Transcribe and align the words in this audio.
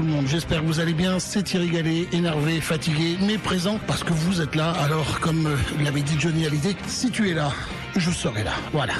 le 0.00 0.06
monde. 0.06 0.26
J'espère 0.26 0.60
que 0.60 0.66
vous 0.66 0.80
allez 0.80 0.94
bien. 0.94 1.18
C'est 1.18 1.42
Thierry 1.42 2.08
énervé, 2.12 2.60
fatigué, 2.60 3.16
mais 3.20 3.38
présent 3.38 3.78
parce 3.86 4.04
que 4.04 4.12
vous 4.12 4.40
êtes 4.40 4.54
là. 4.54 4.70
Alors, 4.72 5.20
comme 5.20 5.46
euh, 5.46 5.56
l'avait 5.82 6.02
dit 6.02 6.16
Johnny 6.18 6.46
Hallyday, 6.46 6.76
si 6.86 7.10
tu 7.10 7.30
es 7.30 7.34
là, 7.34 7.52
je 7.96 8.10
serai 8.10 8.44
là. 8.44 8.52
Voilà. 8.72 8.94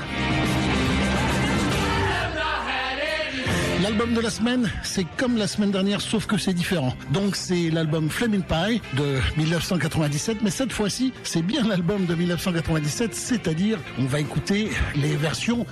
L'album 3.82 4.14
de 4.14 4.20
la 4.20 4.30
semaine, 4.30 4.70
c'est 4.82 5.06
comme 5.16 5.36
la 5.36 5.46
semaine 5.46 5.70
dernière, 5.70 6.00
sauf 6.00 6.26
que 6.26 6.38
c'est 6.38 6.54
différent. 6.54 6.94
Donc 7.12 7.36
c'est 7.36 7.70
l'album 7.70 8.08
Flaming 8.08 8.42
Pie 8.42 8.80
de 8.96 9.20
1997, 9.36 10.38
mais 10.42 10.50
cette 10.50 10.72
fois-ci, 10.72 11.12
c'est 11.22 11.42
bien 11.42 11.62
l'album 11.68 12.06
de 12.06 12.14
1997, 12.14 13.14
c'est-à-dire 13.14 13.78
on 13.98 14.04
va 14.06 14.20
écouter 14.20 14.70
les 14.96 15.14
versions 15.14 15.66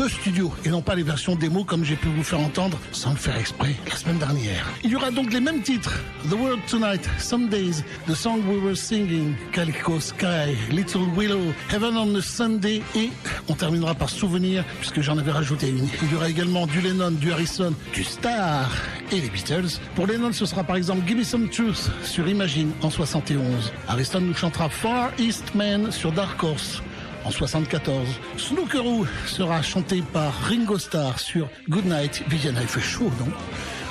de 0.00 0.08
studio 0.08 0.50
et 0.64 0.70
non 0.70 0.80
pas 0.80 0.94
les 0.94 1.02
versions 1.02 1.34
démo 1.34 1.62
comme 1.62 1.84
j'ai 1.84 1.96
pu 1.96 2.08
vous 2.08 2.22
faire 2.22 2.40
entendre 2.40 2.78
sans 2.90 3.10
le 3.10 3.16
faire 3.16 3.36
exprès 3.36 3.74
la 3.86 3.96
semaine 3.96 4.18
dernière. 4.18 4.66
Il 4.82 4.90
y 4.90 4.96
aura 4.96 5.10
donc 5.10 5.30
les 5.30 5.40
mêmes 5.40 5.60
titres 5.60 5.92
The 6.30 6.32
World 6.32 6.60
Tonight, 6.66 7.06
Some 7.18 7.48
Days, 7.48 7.84
The 8.06 8.14
Song 8.14 8.40
We 8.48 8.62
Were 8.62 8.76
Singing, 8.76 9.34
Calico 9.52 10.00
Sky, 10.00 10.56
Little 10.70 11.06
Willow, 11.14 11.52
Heaven 11.70 11.96
on 11.98 12.14
a 12.14 12.22
Sunday 12.22 12.80
et 12.96 13.10
on 13.48 13.54
terminera 13.54 13.94
par 13.94 14.08
Souvenir 14.08 14.64
puisque 14.78 15.02
j'en 15.02 15.18
avais 15.18 15.32
rajouté 15.32 15.68
une. 15.68 15.86
Il 16.02 16.12
y 16.12 16.14
aura 16.14 16.30
également 16.30 16.66
du 16.66 16.80
Lennon, 16.80 17.10
du 17.10 17.30
Harrison, 17.30 17.74
du 17.92 18.02
Star 18.02 18.70
et 19.12 19.20
les 19.20 19.28
Beatles. 19.28 19.78
Pour 19.96 20.06
Lennon, 20.06 20.32
ce 20.32 20.46
sera 20.46 20.64
par 20.64 20.76
exemple 20.76 21.06
Give 21.06 21.18
Me 21.18 21.24
Some 21.24 21.50
Truth 21.50 21.90
sur 22.04 22.26
Imagine 22.26 22.70
en 22.80 22.88
71. 22.88 23.70
Harrison 23.86 24.20
nous 24.20 24.34
chantera 24.34 24.70
Far 24.70 25.10
East 25.18 25.54
Man 25.54 25.92
sur 25.92 26.10
Dark 26.12 26.42
Horse 26.42 26.82
en 27.24 27.30
74. 27.30 28.08
Snookeroo 28.36 29.06
sera 29.26 29.62
chanté 29.62 30.02
par 30.12 30.32
Ringo 30.48 30.78
Starr 30.78 31.18
sur 31.18 31.48
Goodnight 31.68 32.22
Vienna. 32.28 32.62
Il 32.62 32.68
fait 32.68 32.80
chaud, 32.80 33.10
non? 33.18 33.32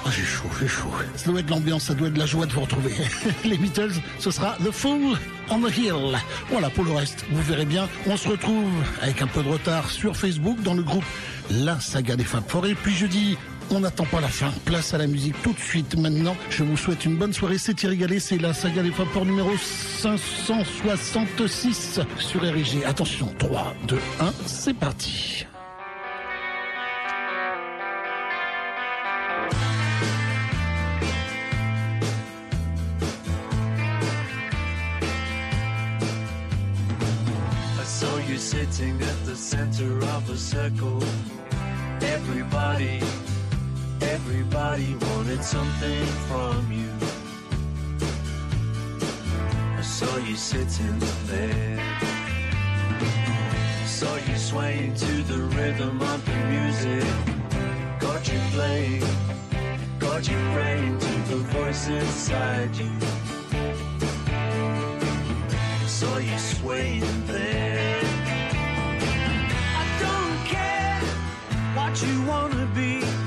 Ah, 0.06 0.10
j'ai 0.12 0.24
chaud, 0.24 0.48
j'ai 0.60 0.68
chaud. 0.68 0.90
Ça 1.16 1.30
doit 1.30 1.42
être 1.42 1.50
l'ambiance, 1.50 1.84
ça 1.84 1.94
doit 1.94 2.08
être 2.08 2.18
la 2.18 2.26
joie 2.26 2.46
de 2.46 2.54
vous 2.54 2.62
retrouver. 2.62 2.94
Les 3.46 3.58
Beatles, 3.58 3.94
ce 4.20 4.32
sera 4.32 4.56
The 4.64 4.72
Fool 4.72 5.18
on 5.52 5.62
the 5.62 5.78
Hill. 5.78 6.18
Voilà, 6.50 6.70
pour 6.70 6.86
le 6.86 6.92
reste, 6.92 7.26
vous 7.32 7.42
verrez 7.42 7.66
bien. 7.66 7.88
On 8.08 8.16
se 8.18 8.30
retrouve 8.30 8.72
avec 9.02 9.22
un 9.22 9.28
peu 9.28 9.44
de 9.44 9.50
retard 9.50 9.90
sur 9.90 10.16
Facebook 10.16 10.62
dans 10.62 10.74
le 10.74 10.84
groupe 10.84 11.04
La 11.50 11.80
Saga 11.80 12.16
des 12.16 12.24
Fab 12.24 12.44
Forêt. 12.48 12.76
Puis 12.76 12.96
je 12.96 13.08
dis 13.08 13.38
on 13.72 13.80
n'attend 13.80 14.06
pas 14.06 14.22
la 14.22 14.28
fin. 14.28 14.52
Place 14.66 14.94
à 14.94 14.98
la 14.98 15.08
musique 15.08 15.42
tout 15.42 15.54
de 15.54 15.60
suite 15.60 15.98
maintenant. 15.98 16.36
Je 16.50 16.64
vous 16.64 16.76
souhaite 16.78 17.06
une 17.06 17.18
bonne 17.18 17.34
soirée. 17.34 17.58
C'est 17.58 17.74
Thierry 17.74 17.98
Gallet, 17.98 18.20
c'est 18.20 18.38
la 18.38 18.54
saga 18.54 18.84
des 18.84 18.92
Fab 18.92 19.08
numéro 19.26 19.52
566 19.58 22.00
sur 22.18 22.42
RG. 22.42 22.86
Attention, 22.86 23.34
3, 23.38 23.74
2, 23.88 23.98
1, 24.20 24.34
c'est 24.46 24.74
parti. 24.74 25.46
sitting 38.40 39.02
at 39.02 39.26
the 39.26 39.36
center 39.36 40.00
of 40.00 40.30
a 40.30 40.38
circle. 40.38 41.04
Everybody, 42.02 43.02
everybody 44.02 44.96
wanted 44.96 45.44
something 45.44 46.06
from 46.28 46.72
you. 46.72 46.92
I 49.78 49.82
saw 49.82 50.18
you 50.18 50.36
sitting 50.36 51.00
there. 51.26 51.80
I 53.02 53.86
Saw 53.86 54.16
you 54.16 54.38
swaying 54.38 54.94
to 54.96 55.24
the 55.24 55.40
rhythm 55.56 56.02
of 56.02 56.26
the 56.26 56.36
music. 56.56 57.04
Got 58.00 58.28
you 58.32 58.40
playing, 58.52 59.04
got 60.00 60.28
you 60.30 60.38
praying 60.54 60.98
to 61.00 61.14
the 61.32 61.38
voice 61.56 61.88
inside 61.88 62.76
you. 62.76 62.92
Saw 65.88 66.18
you 66.18 66.38
swaying 66.38 67.26
there. 67.26 68.00
I 69.82 69.86
don't 70.06 70.38
care 70.48 71.02
what 71.76 72.02
you 72.02 72.24
wanna 72.24 72.66
be. 72.74 73.19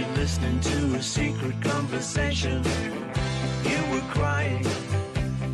Listening 0.00 0.58
to 0.60 0.94
a 0.94 1.02
secret 1.02 1.60
conversation. 1.60 2.64
You 3.64 3.78
were 3.92 4.06
crying, 4.08 4.64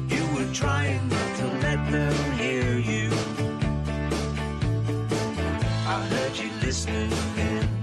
you 0.09 0.25
were 0.34 0.53
trying 0.54 1.09
not 1.09 1.37
to 1.38 1.47
let 1.47 1.91
them 1.91 2.15
hear 2.38 2.78
you. 2.78 3.10
I 5.87 6.06
heard 6.09 6.38
you 6.38 6.50
listening 6.62 7.12
in. 7.37 7.78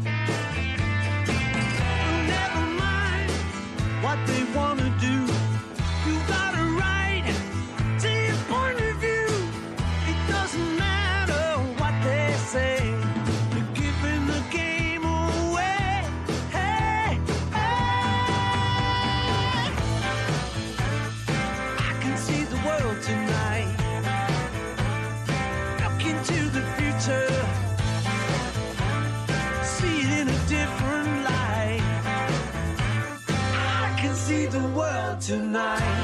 Tonight. 35.25 35.94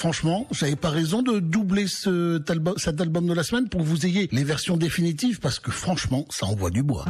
Franchement, 0.00 0.46
j'avais 0.50 0.76
pas 0.76 0.88
raison 0.88 1.20
de 1.20 1.40
doubler 1.40 1.86
cet 1.86 2.50
album 3.00 3.26
de 3.26 3.34
la 3.34 3.42
semaine 3.42 3.68
pour 3.68 3.82
que 3.82 3.86
vous 3.86 4.06
ayez 4.06 4.30
les 4.32 4.44
versions 4.44 4.78
définitives 4.78 5.40
parce 5.40 5.58
que 5.58 5.70
franchement, 5.70 6.24
ça 6.30 6.46
envoie 6.46 6.70
du 6.70 6.82
bois. 6.82 7.04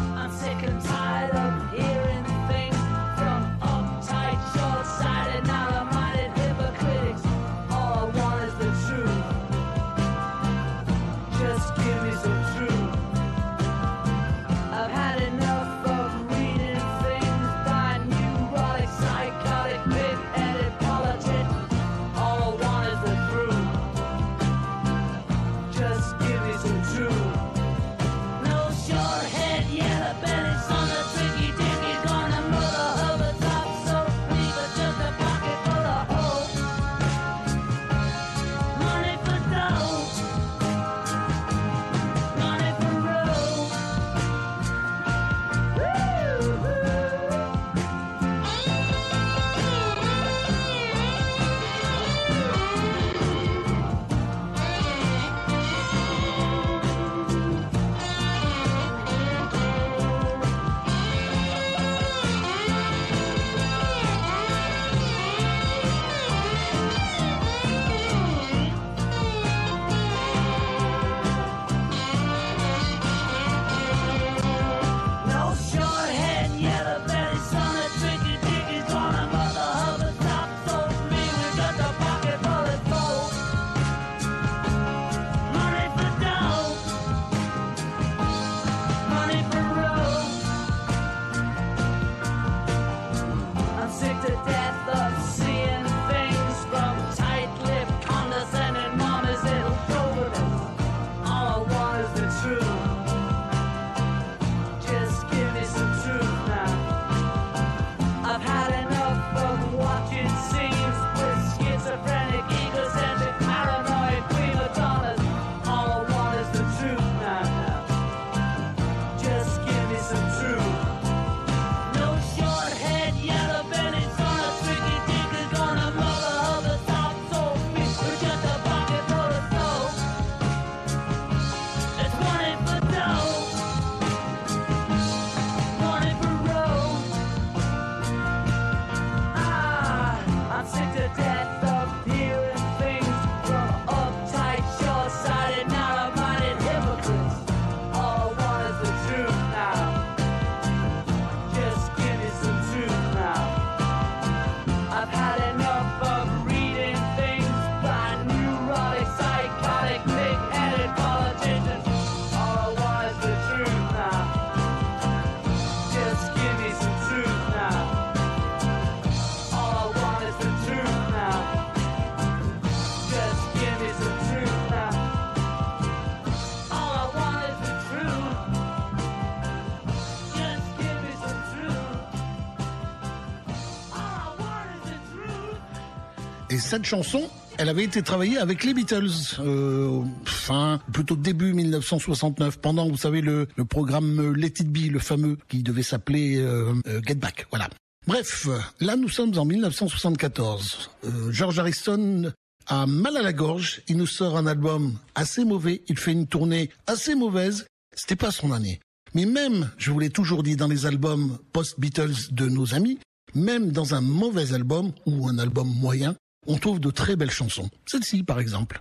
Cette 186.70 186.84
chanson, 186.84 187.28
elle 187.58 187.68
avait 187.68 187.82
été 187.82 188.00
travaillée 188.00 188.38
avec 188.38 188.62
les 188.62 188.74
Beatles, 188.74 189.10
euh, 189.40 190.02
fin, 190.24 190.80
plutôt 190.92 191.16
début 191.16 191.52
1969, 191.52 192.58
pendant, 192.58 192.88
vous 192.88 192.96
savez, 192.96 193.22
le, 193.22 193.48
programme 193.68 194.34
Let 194.36 194.52
It 194.60 194.68
Be, 194.68 194.88
le 194.88 195.00
fameux, 195.00 195.36
qui 195.48 195.64
devait 195.64 195.82
s'appeler 195.82 196.36
euh, 196.36 196.72
euh, 196.86 197.00
Get 197.04 197.16
Back, 197.16 197.48
voilà. 197.50 197.68
Bref, 198.06 198.46
là 198.78 198.94
nous 198.94 199.08
sommes 199.08 199.36
en 199.36 199.44
1974. 199.44 200.92
George 201.30 201.58
Harrison 201.58 202.32
a 202.68 202.86
mal 202.86 203.16
à 203.16 203.22
la 203.22 203.32
gorge, 203.32 203.82
il 203.88 203.96
nous 203.96 204.06
sort 204.06 204.36
un 204.36 204.46
album 204.46 204.96
assez 205.16 205.44
mauvais, 205.44 205.82
il 205.88 205.98
fait 205.98 206.12
une 206.12 206.28
tournée 206.28 206.70
assez 206.86 207.16
mauvaise, 207.16 207.66
c'était 207.96 208.14
pas 208.14 208.30
son 208.30 208.52
année. 208.52 208.78
Mais 209.14 209.26
même, 209.26 209.72
je 209.76 209.90
vous 209.90 209.98
l'ai 209.98 210.10
toujours 210.10 210.44
dit 210.44 210.54
dans 210.54 210.68
les 210.68 210.86
albums 210.86 211.36
post-Beatles 211.52 212.30
de 212.30 212.48
nos 212.48 212.76
amis, 212.76 213.00
même 213.34 213.72
dans 213.72 213.96
un 213.96 214.00
mauvais 214.00 214.52
album 214.52 214.92
ou 215.04 215.26
un 215.26 215.38
album 215.38 215.68
moyen, 215.68 216.14
on 216.46 216.58
trouve 216.58 216.80
de 216.80 216.90
très 216.90 217.16
belles 217.16 217.30
chansons. 217.30 217.70
Celle-ci, 217.86 218.22
par 218.22 218.40
exemple. 218.40 218.80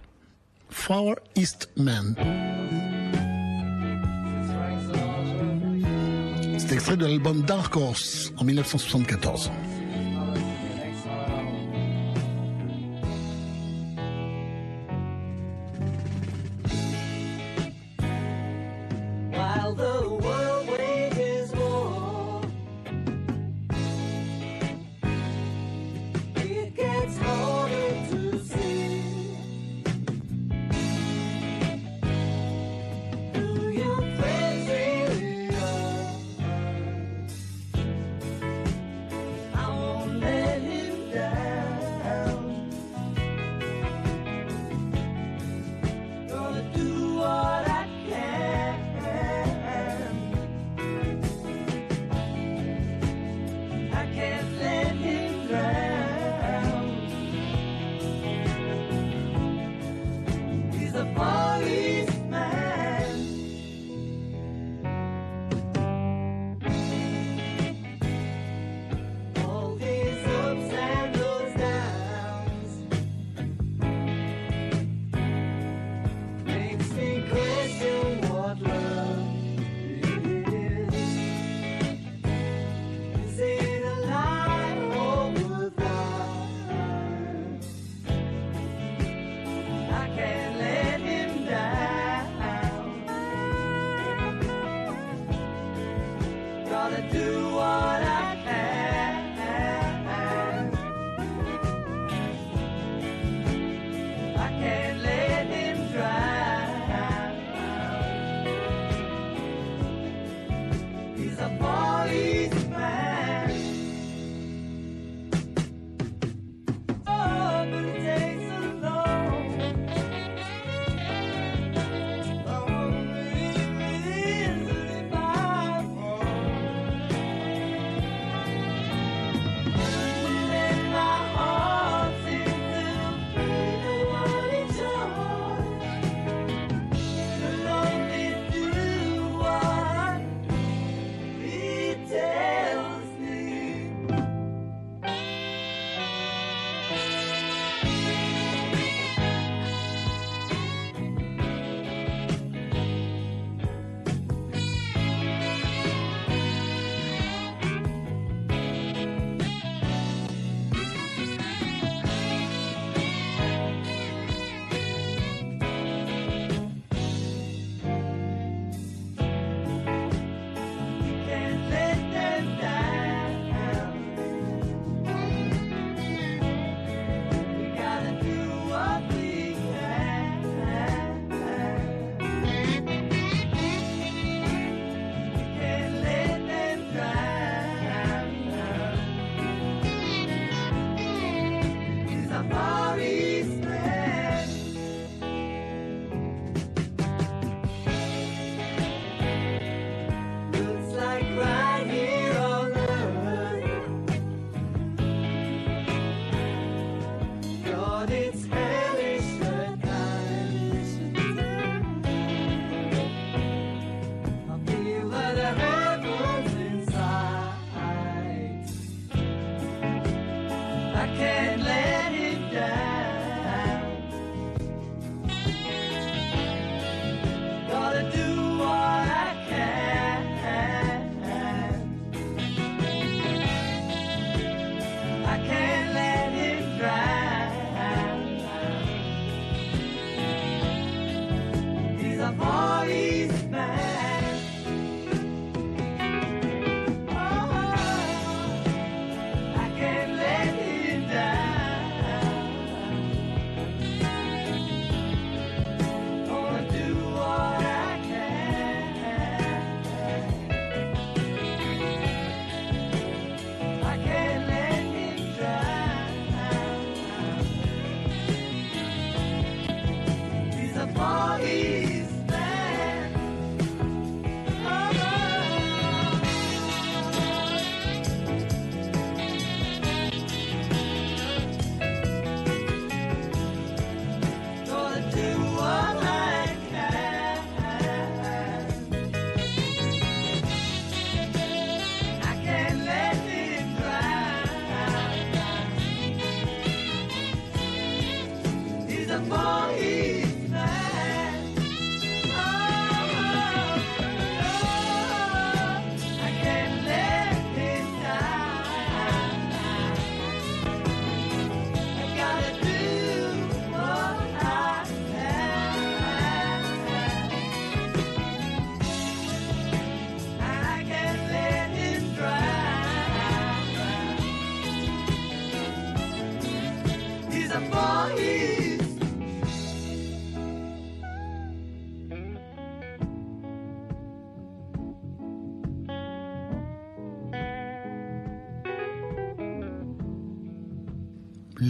Far 0.69 1.15
East 1.35 1.69
Man. 1.75 2.15
C'est 6.57 6.73
extrait 6.73 6.97
de 6.97 7.05
l'album 7.05 7.41
Dark 7.41 7.75
Horse 7.75 8.31
en 8.37 8.43
1974. 8.43 9.51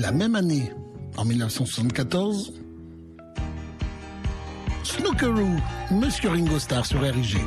La 0.10 0.16
même 0.16 0.34
année, 0.34 0.72
en 1.18 1.24
1974, 1.24 2.54
Snookeroo, 4.84 5.56
Monsieur 5.92 6.30
Ringo 6.30 6.58
Starr 6.58 6.84
sur 6.84 7.02
RIG. 7.02 7.38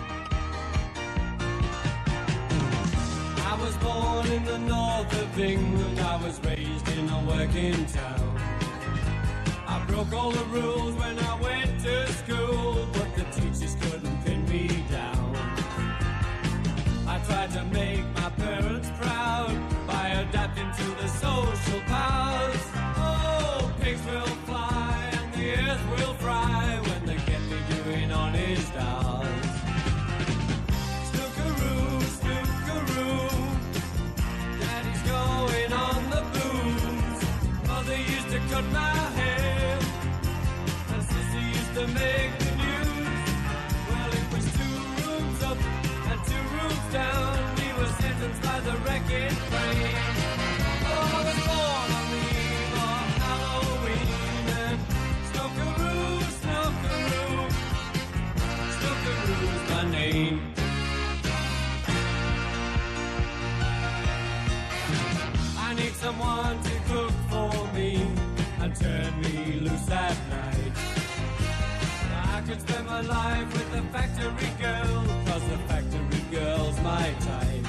my 73.08 73.42
with 73.52 73.70
the 73.72 73.82
factory 73.92 74.50
girl, 74.60 75.04
cause 75.26 75.44
the 75.48 75.58
factory 75.68 76.22
girl's 76.30 76.78
my 76.80 77.08
type. 77.20 77.66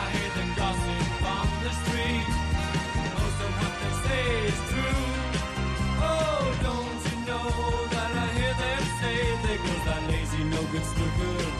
I 0.00 0.04
hear 0.14 0.30
the 0.38 0.46
gossip 0.56 1.06
from 1.20 1.48
the 1.64 1.72
street, 1.82 2.26
most 3.16 3.38
of 3.46 3.52
what 3.60 3.74
they 3.80 3.94
say 4.06 4.26
is 4.50 4.60
true. 4.70 5.06
Oh, 6.02 6.42
don't 6.66 7.00
you 7.08 7.16
know 7.28 7.50
that 7.94 8.10
I 8.24 8.28
hear 8.38 8.54
them 8.62 8.82
say 9.00 9.18
they 9.44 9.56
go 9.56 9.74
that 9.86 10.02
lazy, 10.10 10.44
no 10.44 10.62
good, 10.72 10.84
snooker. 10.84 11.59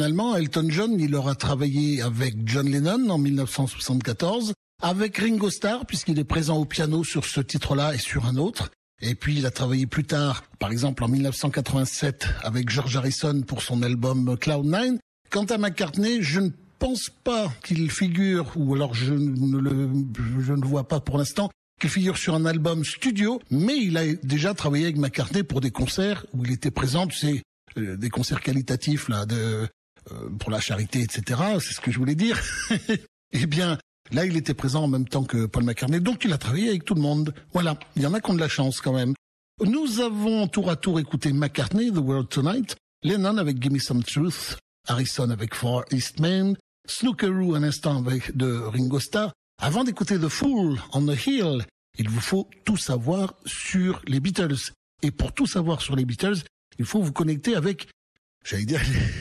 Finalement, 0.00 0.34
Elton 0.34 0.66
John, 0.70 0.98
il 0.98 1.14
aura 1.14 1.34
travaillé 1.34 2.00
avec 2.00 2.34
John 2.46 2.66
Lennon 2.66 3.10
en 3.10 3.18
1974, 3.18 4.54
avec 4.80 5.18
Ringo 5.18 5.50
Starr, 5.50 5.84
puisqu'il 5.84 6.18
est 6.18 6.24
présent 6.24 6.56
au 6.56 6.64
piano 6.64 7.04
sur 7.04 7.26
ce 7.26 7.42
titre-là 7.42 7.94
et 7.94 7.98
sur 7.98 8.24
un 8.24 8.36
autre. 8.36 8.70
Et 9.02 9.14
puis 9.14 9.36
il 9.36 9.44
a 9.44 9.50
travaillé 9.50 9.86
plus 9.86 10.04
tard, 10.04 10.44
par 10.58 10.72
exemple 10.72 11.04
en 11.04 11.08
1987, 11.08 12.28
avec 12.42 12.70
George 12.70 12.96
Harrison 12.96 13.42
pour 13.42 13.60
son 13.60 13.82
album 13.82 14.36
Cloud9. 14.36 14.96
Quant 15.28 15.44
à 15.44 15.58
McCartney, 15.58 16.22
je 16.22 16.40
ne 16.40 16.48
pense 16.78 17.10
pas 17.10 17.52
qu'il 17.62 17.90
figure, 17.90 18.54
ou 18.56 18.74
alors 18.74 18.94
je 18.94 19.12
ne 19.12 19.58
le, 19.58 19.90
je 20.40 20.54
ne 20.54 20.64
vois 20.64 20.88
pas 20.88 21.00
pour 21.00 21.18
l'instant, 21.18 21.50
qu'il 21.78 21.90
figure 21.90 22.16
sur 22.16 22.34
un 22.34 22.46
album 22.46 22.86
studio, 22.86 23.38
mais 23.50 23.76
il 23.76 23.98
a 23.98 24.14
déjà 24.22 24.54
travaillé 24.54 24.84
avec 24.84 24.96
McCartney 24.96 25.42
pour 25.42 25.60
des 25.60 25.70
concerts 25.70 26.24
où 26.32 26.46
il 26.46 26.52
était 26.52 26.70
présent, 26.70 27.06
c'est 27.12 27.42
euh, 27.76 27.98
des 27.98 28.08
concerts 28.08 28.40
qualitatifs 28.40 29.10
là, 29.10 29.26
de, 29.26 29.68
pour 30.38 30.50
la 30.50 30.60
charité, 30.60 31.00
etc. 31.00 31.40
C'est 31.60 31.74
ce 31.74 31.80
que 31.80 31.90
je 31.90 31.98
voulais 31.98 32.14
dire. 32.14 32.40
eh 33.32 33.46
bien, 33.46 33.78
là, 34.12 34.24
il 34.24 34.36
était 34.36 34.54
présent 34.54 34.84
en 34.84 34.88
même 34.88 35.08
temps 35.08 35.24
que 35.24 35.46
Paul 35.46 35.64
McCartney, 35.64 36.00
donc 36.00 36.24
il 36.24 36.32
a 36.32 36.38
travaillé 36.38 36.68
avec 36.68 36.84
tout 36.84 36.94
le 36.94 37.00
monde. 37.00 37.34
Voilà, 37.52 37.78
il 37.96 38.02
y 38.02 38.06
en 38.06 38.14
a 38.14 38.20
qui 38.20 38.30
ont 38.30 38.34
de 38.34 38.40
la 38.40 38.48
chance 38.48 38.80
quand 38.80 38.92
même. 38.92 39.14
Nous 39.64 40.00
avons 40.00 40.48
tour 40.48 40.70
à 40.70 40.76
tour 40.76 40.98
écouté 41.00 41.32
McCartney, 41.32 41.92
The 41.92 41.98
World 41.98 42.28
Tonight, 42.28 42.76
Lennon 43.02 43.36
avec 43.36 43.62
Gimme 43.62 43.78
Some 43.78 44.02
Truth, 44.02 44.56
Harrison 44.88 45.30
avec 45.30 45.54
Far 45.54 45.84
East 45.90 46.18
Main, 46.18 46.54
Snookeroo 46.88 47.54
un 47.54 47.62
instant 47.62 47.98
avec 47.98 48.36
de 48.36 48.52
Ringo 48.52 48.98
Starr. 49.00 49.32
Avant 49.62 49.84
d'écouter 49.84 50.18
The 50.18 50.28
Fool 50.28 50.80
on 50.92 51.06
the 51.06 51.26
Hill, 51.26 51.66
il 51.98 52.08
vous 52.08 52.20
faut 52.20 52.48
tout 52.64 52.78
savoir 52.78 53.34
sur 53.44 54.00
les 54.06 54.20
Beatles. 54.20 54.72
Et 55.02 55.10
pour 55.10 55.32
tout 55.32 55.46
savoir 55.46 55.82
sur 55.82 55.96
les 55.96 56.04
Beatles, 56.04 56.38
il 56.78 56.84
faut 56.84 57.02
vous 57.02 57.12
connecter 57.12 57.54
avec, 57.54 57.88
j'allais 58.44 58.64
dire, 58.64 58.80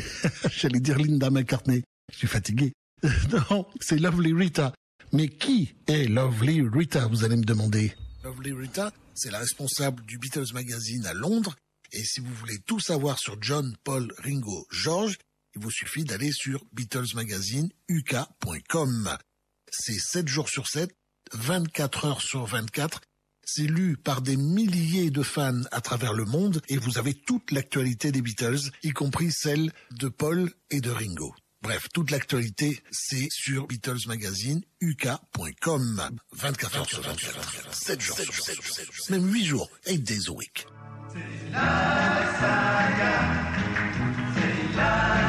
j'allais 0.51 0.79
dire 0.79 0.97
Linda 0.97 1.29
McCartney. 1.29 1.83
Je 2.11 2.17
suis 2.17 2.27
fatigué. 2.27 2.73
non, 3.49 3.67
c'est 3.79 3.97
Lovely 3.97 4.33
Rita. 4.33 4.73
Mais 5.11 5.27
qui 5.27 5.73
est 5.87 6.05
Lovely 6.05 6.61
Rita, 6.61 7.07
vous 7.07 7.23
allez 7.23 7.37
me 7.37 7.43
demander? 7.43 7.95
Lovely 8.23 8.53
Rita, 8.53 8.93
c'est 9.15 9.31
la 9.31 9.39
responsable 9.39 10.05
du 10.05 10.19
Beatles 10.19 10.53
Magazine 10.53 11.05
à 11.05 11.13
Londres. 11.13 11.55
Et 11.91 12.03
si 12.03 12.19
vous 12.19 12.33
voulez 12.35 12.59
tout 12.59 12.79
savoir 12.79 13.17
sur 13.17 13.41
John, 13.41 13.75
Paul, 13.83 14.13
Ringo, 14.19 14.67
George, 14.69 15.17
il 15.55 15.61
vous 15.61 15.71
suffit 15.71 16.03
d'aller 16.03 16.31
sur 16.31 16.63
BeatlesMagazineuk.com. 16.73 19.17
C'est 19.71 19.99
7 19.99 20.27
jours 20.27 20.49
sur 20.49 20.67
7, 20.67 20.91
24 21.33 22.05
heures 22.05 22.21
sur 22.21 22.45
24. 22.45 23.01
C'est 23.51 23.63
lu 23.63 23.97
par 23.97 24.21
des 24.21 24.37
milliers 24.37 25.09
de 25.09 25.23
fans 25.23 25.63
à 25.71 25.81
travers 25.81 26.13
le 26.13 26.25
monde 26.25 26.61
et 26.69 26.77
vous 26.77 26.99
avez 26.99 27.15
toute 27.15 27.51
l'actualité 27.51 28.11
des 28.11 28.21
Beatles, 28.21 28.59
y 28.83 28.91
compris 28.91 29.31
celle 29.31 29.71
de 29.91 30.07
Paul 30.07 30.51
et 30.69 30.81
de 30.81 30.91
Ringo. 30.91 31.33
Bref, 31.63 31.87
toute 31.91 32.11
l'actualité, 32.11 32.79
c'est 32.91 33.27
sur 33.31 33.65
BeatlesMagazineuk.com. 33.65 36.09
24 36.33 36.77
heures 36.77 36.89
sur 36.89 37.01
24, 37.01 37.73
7 37.73 37.99
jours 37.99 38.19
sur 38.19 38.43
7, 38.43 38.59
même 39.09 39.33
8 39.33 39.45
jours, 39.45 39.67
8 39.87 39.97
days 39.97 40.27
a 40.27 40.31
week. 40.31 40.67
day 44.79 45.28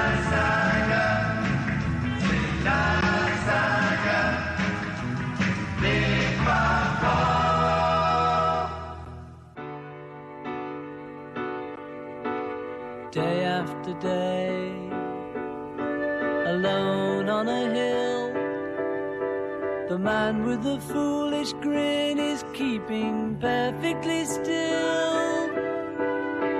man 20.00 20.46
with 20.46 20.62
the 20.62 20.80
foolish 20.80 21.52
grin 21.54 22.18
is 22.18 22.42
keeping 22.54 23.36
perfectly 23.38 24.24
still. 24.24 25.48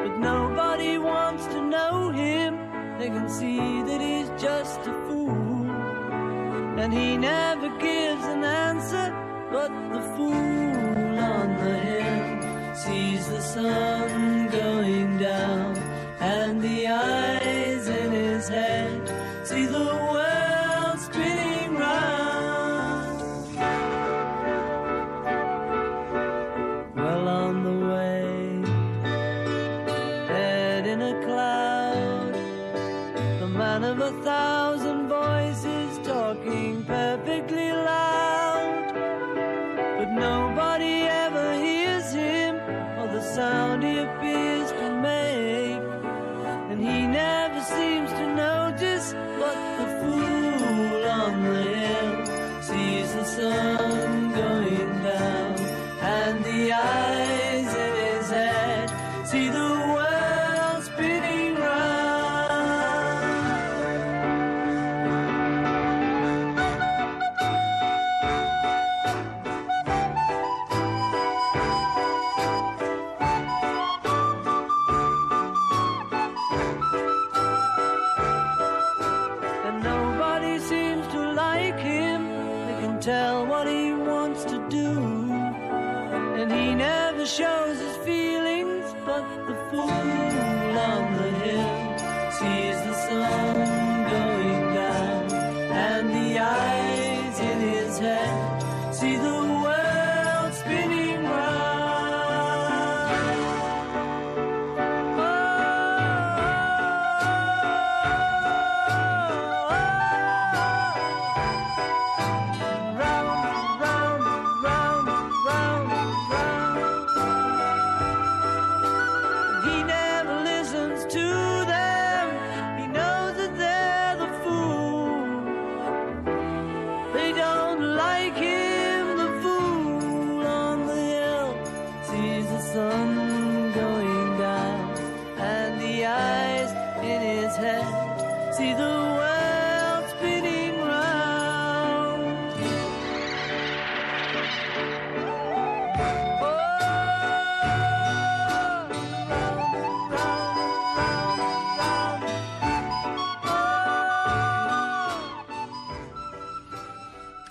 But 0.03 0.18
nobody 0.18 0.98
wants 0.98 1.46
to 1.46 1.62
know 1.62 2.11
him, 2.11 2.59
they 2.98 3.09
can 3.09 3.29
see 3.31 3.83
that 3.83 4.00
he's 4.00 4.29
just 4.42 4.81
a 4.81 4.92
fool. 5.07 5.70
And 6.81 6.92
he 6.92 7.16
never 7.16 7.68
gives 7.79 8.24
an 8.24 8.44
answer, 8.44 9.09
but 9.50 9.70
the 9.94 10.03
fool 10.16 11.18
on 11.18 11.48
the 11.64 11.79
hill 11.88 12.74
sees 12.74 13.26
the 13.29 13.40
sun 13.40 14.48
going 14.48 15.16
down 15.18 15.76
and 16.20 16.61
the 16.61 16.88
eyes 16.88 17.88
in 17.88 18.12
his 18.12 18.48
head 18.48 19.00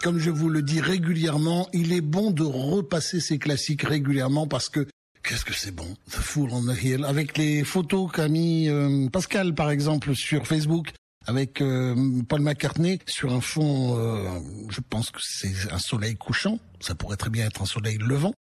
Comme 0.10 0.18
je 0.18 0.32
vous 0.32 0.50
le 0.50 0.64
dis 0.64 0.82
régulièrement, 0.82 1.70
il 1.72 1.94
est 1.94 2.02
bon 2.02 2.32
de 2.32 2.42
repasser 2.42 3.20
ces 3.20 3.38
classiques 3.38 3.84
régulièrement 3.84 4.48
parce 4.48 4.68
que 4.68 4.88
qu'est-ce 5.22 5.46
que 5.46 5.54
c'est 5.54 5.70
bon, 5.70 5.86
The 6.10 6.16
Fool 6.16 6.50
on 6.52 6.64
the 6.64 6.82
Hill, 6.82 7.06
avec 7.06 7.38
les 7.38 7.64
photos 7.64 8.12
qu'a 8.12 8.28
mis 8.28 8.70
euh, 8.70 9.08
Pascal 9.10 9.54
par 9.54 9.70
exemple 9.70 10.16
sur 10.16 10.48
Facebook, 10.48 10.94
avec 11.28 11.62
euh, 11.62 12.24
Paul 12.28 12.42
McCartney 12.42 12.98
sur 13.06 13.32
un 13.32 13.40
fond, 13.40 14.00
euh, 14.00 14.28
je 14.70 14.82
pense 14.82 15.12
que 15.12 15.20
c'est 15.22 15.72
un 15.72 15.78
soleil 15.78 16.16
couchant. 16.16 16.58
Ça 16.80 16.96
pourrait 16.96 17.16
très 17.16 17.30
bien 17.30 17.46
être 17.46 17.62
un 17.62 17.68
soleil 17.68 18.00
levant. 18.00 18.34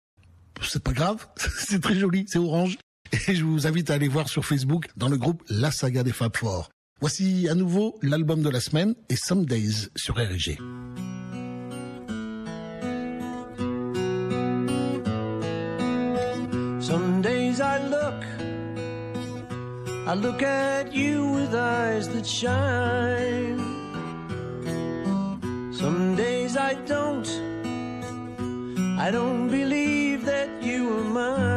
C'est 0.61 0.81
pas 0.81 0.93
grave, 0.93 1.27
c'est 1.67 1.81
très 1.81 1.95
joli, 1.99 2.23
c'est 2.29 2.39
orange. 2.39 2.77
Et 3.27 3.35
je 3.35 3.43
vous 3.43 3.67
invite 3.67 3.89
à 3.89 3.95
aller 3.95 4.07
voir 4.07 4.29
sur 4.29 4.45
Facebook 4.45 4.87
dans 4.95 5.09
le 5.09 5.17
groupe 5.17 5.43
La 5.49 5.71
Saga 5.71 6.03
des 6.03 6.13
Fab 6.13 6.33
Four. 6.33 6.69
Voici 7.01 7.49
à 7.49 7.55
nouveau 7.55 7.99
l'album 8.01 8.41
de 8.41 8.49
la 8.49 8.61
semaine 8.61 8.95
et 9.09 9.17
Some 9.17 9.45
Days 9.45 9.89
sur 9.97 10.15
RG. 10.15 10.59
Some 16.87 17.21
days 17.21 17.59
I 17.59 17.85
look, 17.85 18.23
I 20.07 20.13
look 20.13 20.41
at 20.41 20.93
you 20.93 21.27
with 21.31 21.53
eyes 21.53 22.07
that 22.07 22.25
shine. 22.25 23.59
Some 25.73 26.15
days 26.15 26.55
I 26.55 26.75
don't, 26.85 27.27
I 28.97 29.11
don't 29.11 29.49
believe 29.49 30.23
that 30.23 30.63
you 30.63 30.97
are 30.97 31.03
mine. 31.03 31.51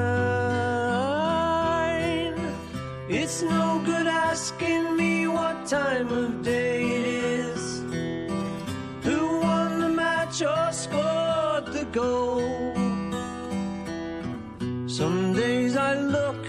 It's 3.09 3.40
no 3.43 3.81
good 3.85 4.09
asking 4.09 4.97
me 4.97 5.29
what 5.29 5.64
time 5.64 6.09
of 6.09 6.43
day 6.43 6.83
it 6.83 7.07
is, 7.07 7.83
who 9.05 9.38
won 9.38 9.79
the 9.79 9.90
match 9.90 10.43
or 10.43 10.73
scored 10.73 11.66
the 11.66 11.87
goal. 11.93 12.60
Some 15.01 15.33
days 15.33 15.79
I 15.79 15.95
look, 15.99 16.45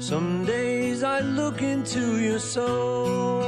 some 0.00 0.46
days 0.46 1.02
I 1.02 1.20
look 1.20 1.60
into 1.60 2.18
your 2.18 2.38
soul. 2.38 3.42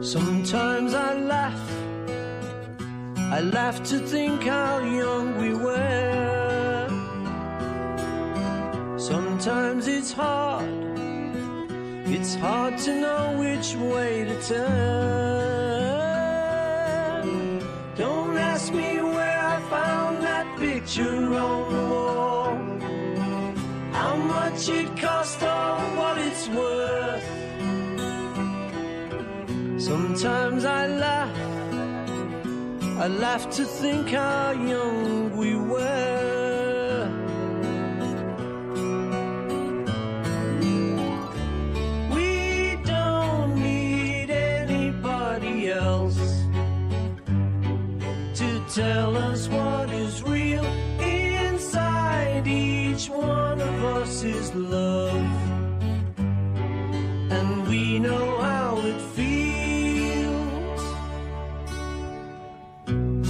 Sometimes 0.00 0.94
I 0.94 1.12
laugh, 1.34 1.68
I 3.18 3.42
laugh 3.42 3.82
to 3.90 3.98
think 3.98 4.44
how 4.44 4.78
young 4.78 5.36
we 5.36 5.52
were. 5.52 6.88
Sometimes 8.96 9.86
it's 9.86 10.12
hard, 10.12 10.98
it's 12.06 12.34
hard 12.36 12.78
to 12.78 13.00
know 13.02 13.36
which 13.38 13.74
way 13.74 14.24
to 14.24 14.40
turn. 14.48 15.79
Ask 18.60 18.74
me 18.74 19.00
where 19.00 19.38
I 19.54 19.58
found 19.70 20.22
that 20.22 20.46
picture 20.58 21.34
on 21.46 21.60
the 21.72 21.84
wall. 21.94 22.56
How 23.90 24.16
much 24.16 24.68
it 24.68 24.94
cost 24.98 25.42
or 25.42 25.78
what 25.98 26.18
it's 26.18 26.46
worth. 26.48 27.26
Sometimes 29.80 30.66
I 30.66 30.86
laugh, 30.88 31.38
I 32.98 33.06
laugh 33.08 33.48
to 33.56 33.64
think 33.64 34.10
how 34.10 34.50
young 34.50 35.34
we 35.38 35.56
were. 35.56 36.39
Tell 48.74 49.16
us 49.16 49.48
what 49.48 49.90
is 49.90 50.22
real 50.22 50.64
inside 51.00 52.46
each 52.46 53.08
one 53.08 53.60
of 53.60 53.84
us 53.84 54.22
is 54.22 54.54
love. 54.54 55.26
And 56.16 57.66
we 57.68 57.98
know 57.98 58.40
how 58.40 58.78
it 58.78 59.00
feels. 59.16 60.82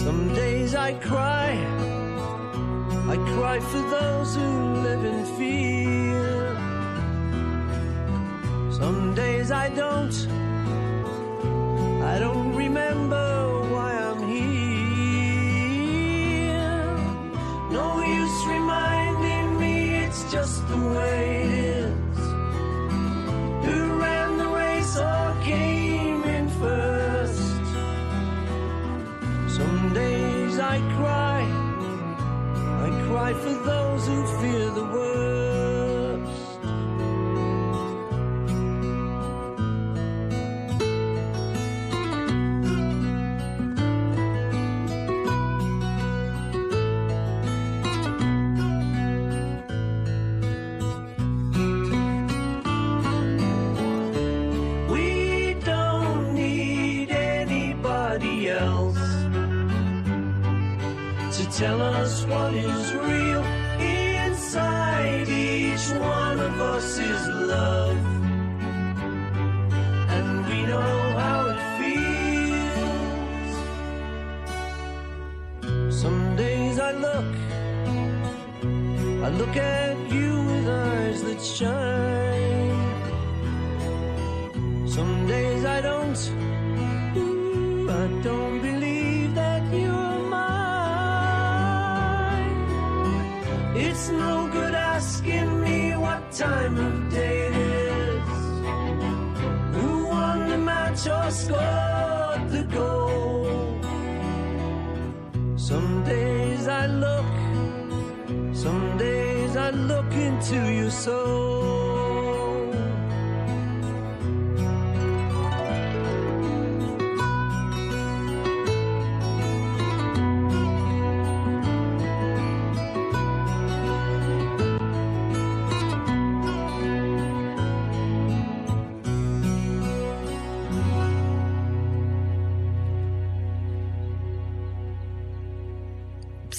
Some 0.05 0.35
days 0.35 0.75
i 0.75 0.93
cry. 0.95 1.53
I 3.09 3.17
cry 3.35 3.61
for 3.61 3.83
those 3.97 4.37
who 4.37 4.75
live 4.87 5.05
in 5.05 5.25
fear. 5.39 6.55
Some 8.73 9.15
days 9.15 9.51
i 9.51 9.71
don't. 9.71 10.17
I 12.03 12.19
don't 12.19 12.55
remember 12.55 13.40
No 17.71 18.01
use 18.03 18.47
reminding 18.47 19.59
me 19.61 19.75
it's 20.03 20.23
just 20.33 20.67
the 20.69 20.77
way 20.77 21.45
it 21.45 21.51
is. 21.79 22.19
Who 23.67 23.79
ran 24.05 24.39
the 24.39 24.49
race 24.49 24.97
or 24.97 25.37
came 25.45 26.25
in 26.25 26.49
first? 26.65 27.65
Some 29.57 29.95
days 29.95 30.59
I 30.59 30.79
cry, 30.97 31.41
I 32.87 32.89
cry 33.07 33.33
for 33.35 33.55
those 33.71 34.03
who 34.09 34.19
fear 34.41 34.60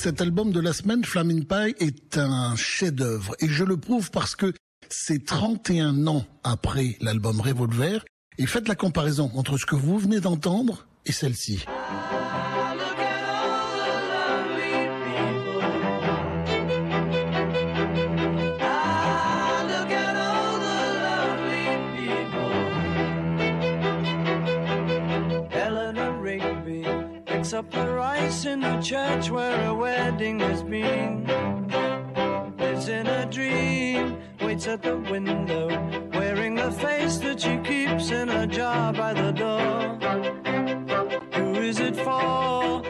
Cet 0.03 0.19
album 0.19 0.51
de 0.51 0.59
la 0.59 0.73
semaine, 0.73 1.05
Flamin' 1.05 1.43
Pie, 1.43 1.75
est 1.77 2.17
un 2.17 2.55
chef-d'œuvre. 2.55 3.35
Et 3.39 3.47
je 3.47 3.63
le 3.63 3.77
prouve 3.77 4.09
parce 4.09 4.35
que 4.35 4.51
c'est 4.89 5.23
31 5.23 6.07
ans 6.07 6.25
après 6.43 6.97
l'album 7.01 7.39
Revolver. 7.39 8.03
Et 8.39 8.47
faites 8.47 8.67
la 8.67 8.73
comparaison 8.73 9.29
entre 9.35 9.59
ce 9.59 9.67
que 9.67 9.75
vous 9.75 9.99
venez 9.99 10.19
d'entendre 10.19 10.87
et 11.05 11.11
celle-ci. 11.11 11.65
In 28.45 28.59
the 28.61 28.81
church 28.81 29.29
where 29.29 29.67
a 29.67 29.73
wedding 29.73 30.39
has 30.39 30.63
been. 30.63 31.25
Lives 32.57 32.87
in 32.87 33.07
a 33.07 33.25
dream 33.25 34.17
waits 34.41 34.67
at 34.67 34.81
the 34.81 34.97
window, 34.97 35.67
wearing 36.13 36.55
the 36.55 36.71
face 36.71 37.17
that 37.17 37.41
she 37.41 37.57
keeps 37.57 38.09
in 38.09 38.29
a 38.29 38.47
jar 38.47 38.93
by 38.93 39.13
the 39.13 39.31
door. 39.31 39.97
Who 41.33 41.55
is 41.55 41.79
it 41.79 41.95
for? 41.95 42.83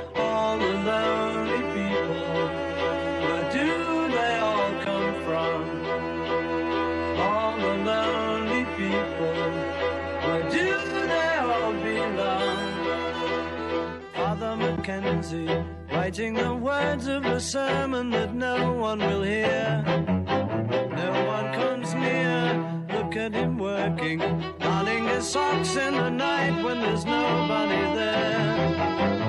Mackenzie, 14.91 15.47
writing 15.89 16.33
the 16.33 16.53
words 16.53 17.07
of 17.07 17.25
a 17.25 17.39
sermon 17.39 18.09
that 18.09 18.33
no 18.33 18.73
one 18.73 18.99
will 18.99 19.23
hear. 19.23 19.81
No 19.87 21.25
one 21.27 21.53
comes 21.53 21.93
near. 21.93 22.85
Look 22.91 23.15
at 23.15 23.33
him 23.33 23.57
working, 23.57 24.19
darning 24.59 25.05
his 25.07 25.29
socks 25.29 25.77
in 25.77 25.93
the 25.93 26.09
night 26.09 26.61
when 26.61 26.81
there's 26.81 27.05
nobody 27.05 27.81
there. 27.95 29.20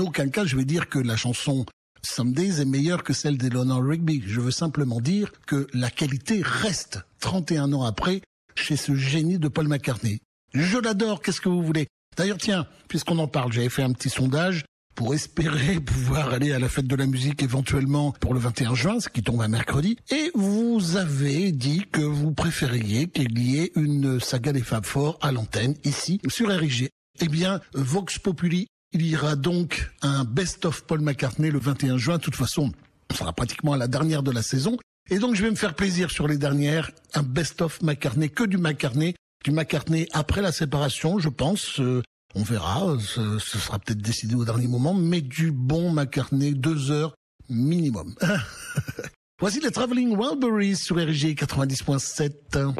En 0.00 0.04
aucun 0.04 0.28
cas, 0.28 0.46
je 0.46 0.56
vais 0.56 0.64
dire 0.64 0.88
que 0.88 0.98
la 0.98 1.16
chanson 1.16 1.66
Some 2.02 2.32
Days 2.32 2.60
est 2.60 2.64
meilleure 2.64 3.04
que 3.04 3.12
celle 3.12 3.36
d'Eleanor 3.36 3.84
Rigby. 3.84 4.22
Je 4.26 4.40
veux 4.40 4.50
simplement 4.50 5.00
dire 5.00 5.30
que 5.46 5.66
la 5.74 5.90
qualité 5.90 6.40
reste 6.42 7.00
31 7.20 7.74
ans 7.74 7.84
après 7.84 8.22
chez 8.54 8.76
ce 8.76 8.94
génie 8.94 9.38
de 9.38 9.48
Paul 9.48 9.68
McCartney. 9.68 10.20
Je 10.54 10.78
l'adore, 10.78 11.20
qu'est-ce 11.20 11.40
que 11.40 11.50
vous 11.50 11.62
voulez? 11.62 11.86
D'ailleurs, 12.16 12.38
tiens, 12.38 12.66
puisqu'on 12.88 13.18
en 13.18 13.28
parle, 13.28 13.52
j'avais 13.52 13.68
fait 13.68 13.82
un 13.82 13.92
petit 13.92 14.08
sondage 14.08 14.64
pour 14.94 15.14
espérer 15.14 15.78
pouvoir 15.80 16.32
aller 16.32 16.52
à 16.52 16.58
la 16.58 16.70
fête 16.70 16.86
de 16.86 16.96
la 16.96 17.06
musique 17.06 17.42
éventuellement 17.42 18.12
pour 18.12 18.32
le 18.32 18.40
21 18.40 18.74
juin, 18.74 19.00
ce 19.00 19.10
qui 19.10 19.22
tombe 19.22 19.42
un 19.42 19.48
mercredi. 19.48 19.98
Et 20.10 20.30
vous 20.34 20.96
avez 20.96 21.52
dit 21.52 21.84
que 21.92 22.00
vous 22.00 22.32
préfériez 22.32 23.08
qu'il 23.08 23.38
y 23.38 23.58
ait 23.58 23.72
une 23.76 24.18
saga 24.18 24.52
des 24.52 24.62
Fab 24.62 24.86
Four 24.86 25.18
à 25.20 25.30
l'antenne, 25.30 25.74
ici, 25.84 26.20
sur 26.28 26.48
RIG. 26.48 26.88
Eh 27.22 27.28
bien, 27.28 27.60
Vox 27.74 28.18
Populi, 28.18 28.66
il 28.92 29.06
y 29.06 29.16
aura 29.16 29.36
donc 29.36 29.90
un 30.02 30.24
best-of 30.24 30.82
Paul 30.82 31.00
McCartney 31.00 31.50
le 31.50 31.58
21 31.58 31.96
juin. 31.96 32.16
De 32.18 32.22
toute 32.22 32.36
façon, 32.36 32.72
on 33.10 33.14
sera 33.14 33.32
pratiquement 33.32 33.72
à 33.72 33.76
la 33.76 33.88
dernière 33.88 34.22
de 34.22 34.30
la 34.30 34.42
saison. 34.42 34.76
Et 35.10 35.18
donc, 35.18 35.34
je 35.34 35.42
vais 35.42 35.50
me 35.50 35.56
faire 35.56 35.74
plaisir 35.74 36.10
sur 36.10 36.28
les 36.28 36.38
dernières. 36.38 36.90
Un 37.14 37.22
best-of 37.22 37.82
McCartney, 37.82 38.30
que 38.30 38.44
du 38.44 38.58
McCartney. 38.58 39.14
Du 39.44 39.52
McCartney 39.52 40.08
après 40.12 40.42
la 40.42 40.52
séparation, 40.52 41.18
je 41.18 41.28
pense. 41.28 41.80
Euh, 41.80 42.02
on 42.34 42.42
verra. 42.42 42.96
Ce, 43.00 43.38
ce 43.38 43.58
sera 43.58 43.78
peut-être 43.78 44.02
décidé 44.02 44.34
au 44.34 44.44
dernier 44.44 44.66
moment. 44.66 44.94
Mais 44.94 45.20
du 45.20 45.52
bon 45.52 45.92
McCartney, 45.92 46.54
deux 46.54 46.90
heures 46.90 47.14
minimum. 47.48 48.14
Voici 49.40 49.60
les 49.60 49.70
Traveling 49.70 50.16
Wildberries 50.16 50.76
sur 50.76 50.96
RG 50.96 51.34
90.7. 51.34 52.74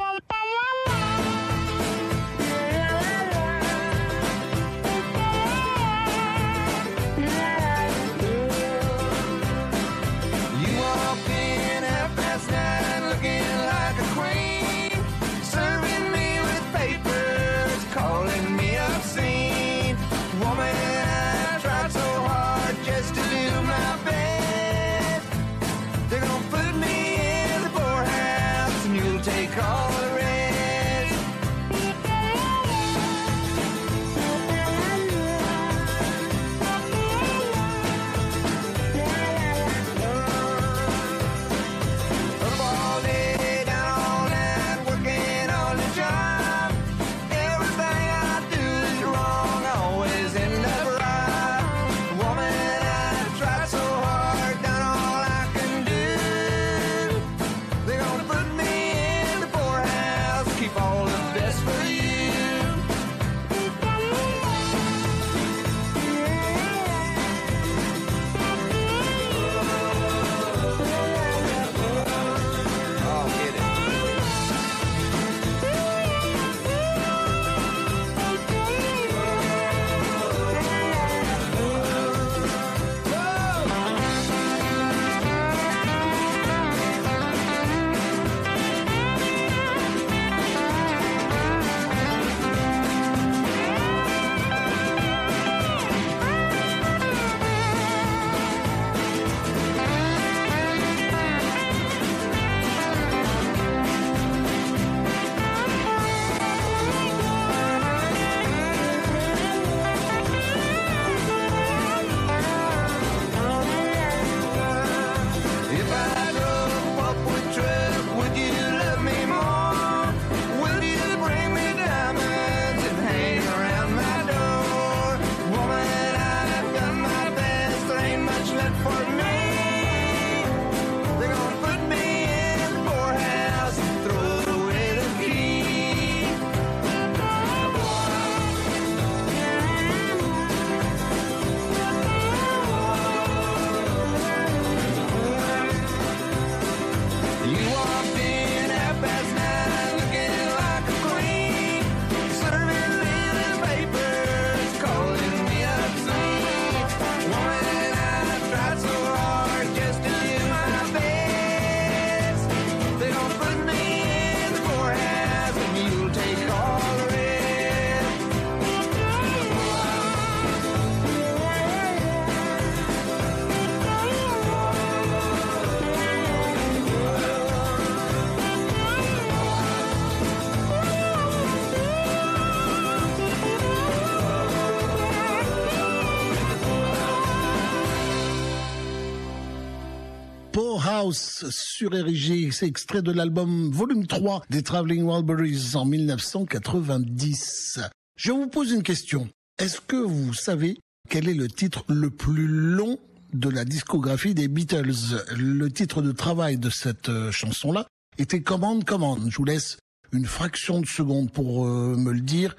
House 190.82 191.44
sur 191.50 191.94
Érigé. 191.94 192.50
C'est 192.52 192.66
extrait 192.66 193.02
de 193.02 193.12
l'album 193.12 193.70
volume 193.70 194.06
3 194.06 194.44
des 194.50 194.62
Traveling 194.62 195.04
Wilburys 195.04 195.76
en 195.76 195.84
1990. 195.84 197.80
Je 198.16 198.32
vous 198.32 198.46
pose 198.46 198.72
une 198.72 198.82
question. 198.82 199.28
Est-ce 199.58 199.80
que 199.80 199.96
vous 199.96 200.32
savez 200.34 200.78
quel 201.08 201.28
est 201.28 201.34
le 201.34 201.48
titre 201.48 201.84
le 201.88 202.10
plus 202.10 202.46
long 202.46 202.98
de 203.32 203.48
la 203.48 203.64
discographie 203.64 204.34
des 204.34 204.48
Beatles? 204.48 205.22
Le 205.36 205.68
titre 205.68 206.02
de 206.02 206.12
travail 206.12 206.56
de 206.56 206.70
cette 206.70 207.08
euh, 207.08 207.30
chanson-là 207.30 207.86
était 208.18 208.42
Commande, 208.42 208.84
Commande. 208.84 209.28
Je 209.28 209.36
vous 209.36 209.44
laisse 209.44 209.78
une 210.12 210.26
fraction 210.26 210.80
de 210.80 210.86
seconde 210.86 211.30
pour 211.30 211.66
euh, 211.66 211.96
me 211.96 212.12
le 212.12 212.20
dire. 212.20 212.56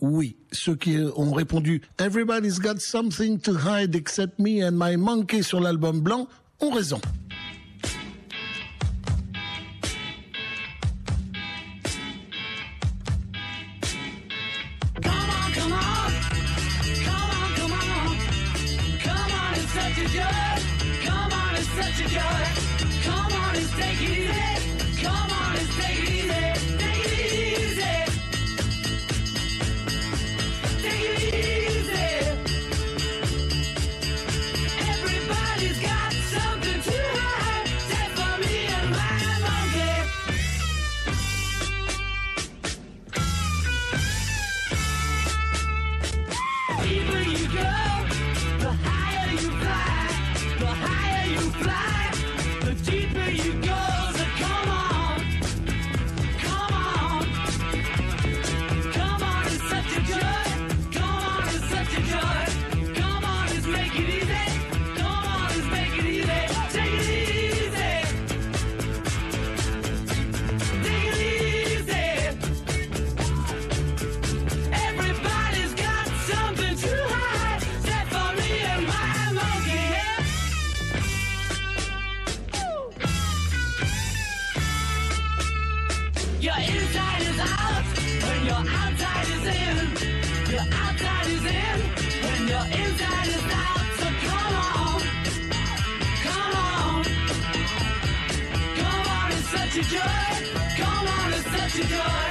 Oui, 0.00 0.36
ceux 0.52 0.76
qui 0.76 0.96
ont 1.16 1.32
répondu 1.32 1.82
Everybody's 1.98 2.60
got 2.60 2.78
something 2.78 3.38
to 3.40 3.52
hide 3.52 3.96
except 3.96 4.38
me 4.38 4.64
and 4.64 4.72
my 4.72 4.96
monkey 4.96 5.42
sur 5.42 5.60
l'album 5.60 6.00
blanc 6.00 6.28
ont 6.60 6.70
raison. 6.70 7.00
your 99.78 99.84
joy. 99.84 100.00
Come 100.76 101.06
on 101.06 101.32
and 101.32 101.44
set 101.44 101.74
your 101.76 101.86
joy. 101.86 102.27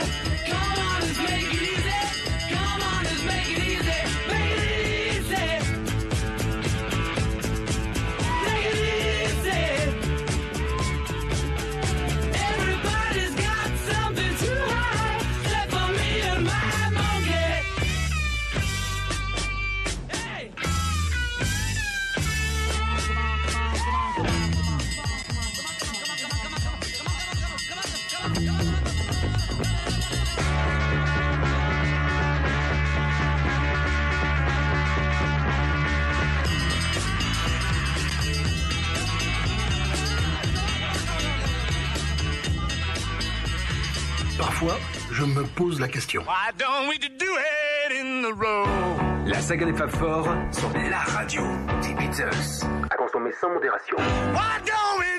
Pose 45.77 45.81
la 45.81 45.87
question. 45.87 46.21
Why 46.25 46.51
don't 46.57 46.87
we 46.87 46.97
do 46.97 47.37
it 47.87 47.91
in 47.99 48.21
the 48.21 48.33
road? 48.33 48.67
La 49.27 49.41
saga 49.41 49.65
des 49.65 49.73
Fab 49.73 49.89
Four 49.89 50.27
sur 50.51 50.69
la 50.73 50.99
radio 50.99 51.41
des 51.81 51.93
Beatles. 51.93 52.65
À 52.89 52.95
consommer 52.95 53.31
sans 53.39 53.49
modération. 53.49 53.97
Why 53.97 54.59
don't 54.65 54.99
we 54.99 55.16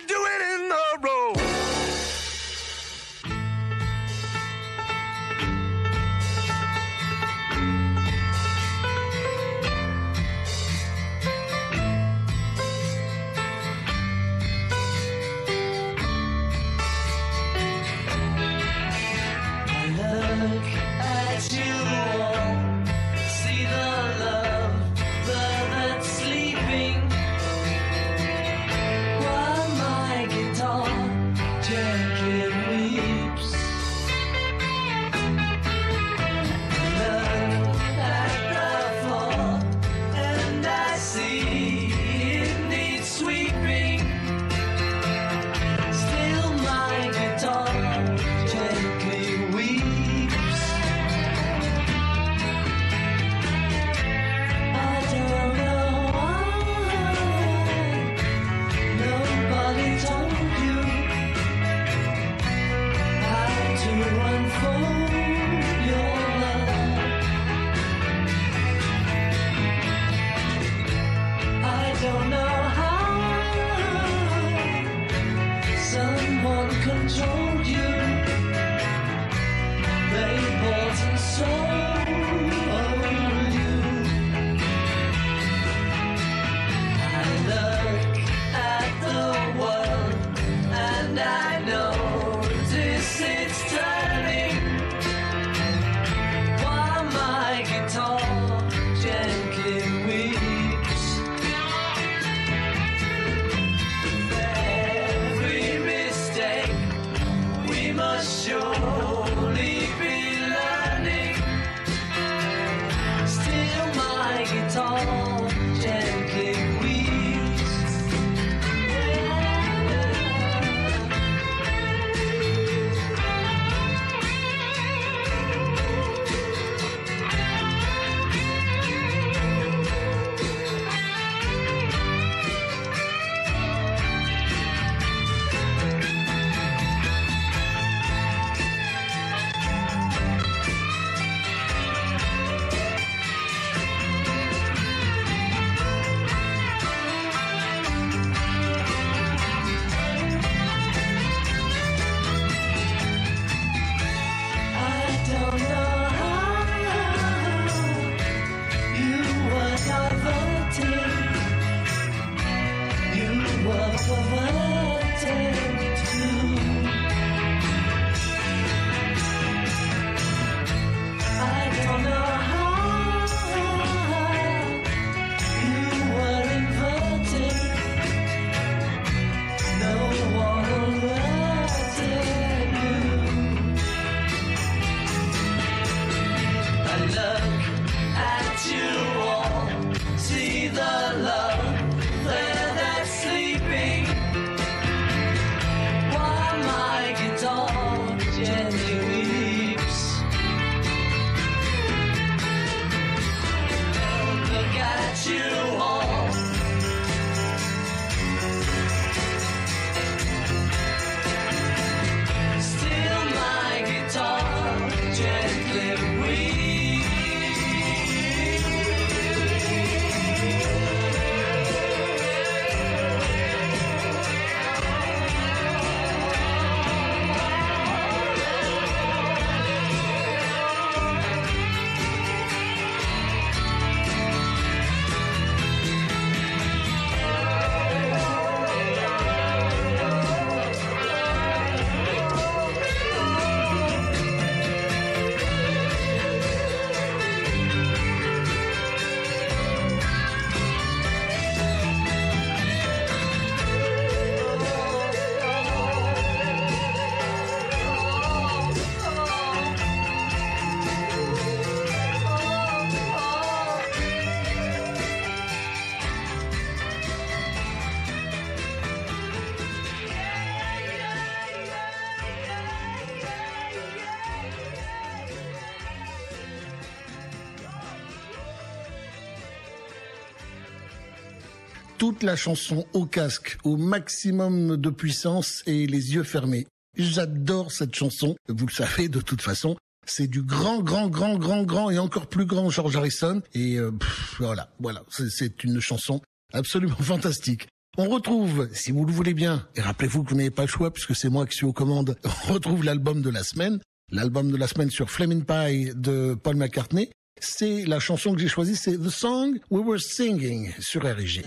toute 282.09 282.23
la 282.23 282.37
chanson 282.37 282.87
au 282.95 283.05
casque, 283.05 283.59
au 283.65 283.77
maximum 283.77 284.79
de 284.79 284.89
puissance 284.89 285.63
et 285.67 285.87
les 285.87 286.15
yeux 286.15 286.23
fermés. 286.23 286.67
J'adore 286.97 287.71
cette 287.71 287.95
chanson. 287.95 288.35
Vous 288.49 288.65
le 288.67 288.73
savez 288.73 289.11
de 289.11 289.21
toute 289.21 289.43
façon. 289.43 289.77
C'est 290.07 290.27
du 290.27 290.41
grand, 290.43 290.81
grand, 290.81 291.09
grand, 291.11 291.37
grand, 291.37 291.65
grand 291.65 291.91
et 291.91 291.99
encore 291.99 292.27
plus 292.29 292.47
grand 292.47 292.71
George 292.71 292.97
Harrison. 292.97 293.43
Et 293.53 293.77
euh, 293.77 293.91
voilà, 294.39 294.71
voilà, 294.81 295.03
c'est- 295.11 295.63
une 295.65 295.81
chanson 295.81 296.23
absolument 296.55 296.97
fantastique. 297.01 297.67
On 297.99 298.09
retrouve, 298.09 298.71
si 298.73 298.91
vous 298.91 299.05
le 299.05 299.13
voulez 299.13 299.35
bien, 299.35 299.69
et 299.77 299.83
rappelez-vous 299.83 300.25
que 300.25 300.31
vous 300.31 300.37
n'avez 300.37 300.51
pas 300.51 300.63
le 300.63 300.69
choix 300.69 300.91
puisque 300.91 301.15
c'est 301.15 301.29
moi 301.29 301.47
qui 301.47 301.57
suis 301.59 301.67
aux 301.67 301.75
commandes, 301.75 302.17
on 302.49 302.53
retrouve 302.55 302.85
l'album 302.85 303.21
de 303.21 303.29
la 303.29 303.45
semaine. 303.45 303.81
L'album 304.11 304.51
de 304.51 304.57
la 304.57 304.67
semaine 304.67 304.91
sur 304.91 305.11
Flamin' 305.11 305.43
Pie 305.43 305.91
de 305.95 306.35
Paul 306.43 306.57
McCartney. 306.57 307.11
C'est 307.41 307.85
la 307.85 308.01
chanson 308.01 308.33
que 308.35 308.41
j'ai 308.41 308.49
choisie, 308.49 308.75
c'est 308.75 308.97
The 308.99 309.11
Song 309.11 309.61
We 309.71 309.85
Were 309.87 310.01
Singing 310.01 310.73
sur 310.81 311.03
RG. 311.05 311.45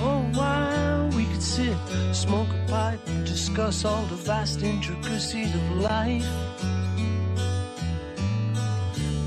For 0.00 0.06
a 0.06 0.32
while 0.32 1.10
we 1.10 1.26
could 1.26 1.42
sit, 1.42 1.76
smoke 2.12 2.48
a 2.48 2.70
pipe, 2.70 3.00
discuss 3.26 3.84
all 3.84 4.04
the 4.06 4.16
vast 4.16 4.62
intricacies 4.62 5.54
of 5.54 5.76
life. 5.76 6.26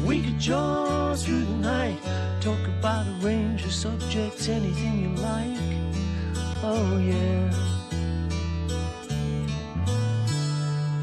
We 0.04 0.24
could 0.24 0.40
jaw 0.40 1.16
through 1.16 1.46
the 1.46 1.60
night, 1.76 2.00
talk 2.42 2.60
about 2.80 3.06
a 3.08 3.12
range 3.22 3.64
of 3.66 3.72
subjects, 3.72 4.50
anything 4.50 5.00
you 5.04 5.10
like. 5.22 5.60
Oh 6.64 6.98
yeah. 6.98 7.52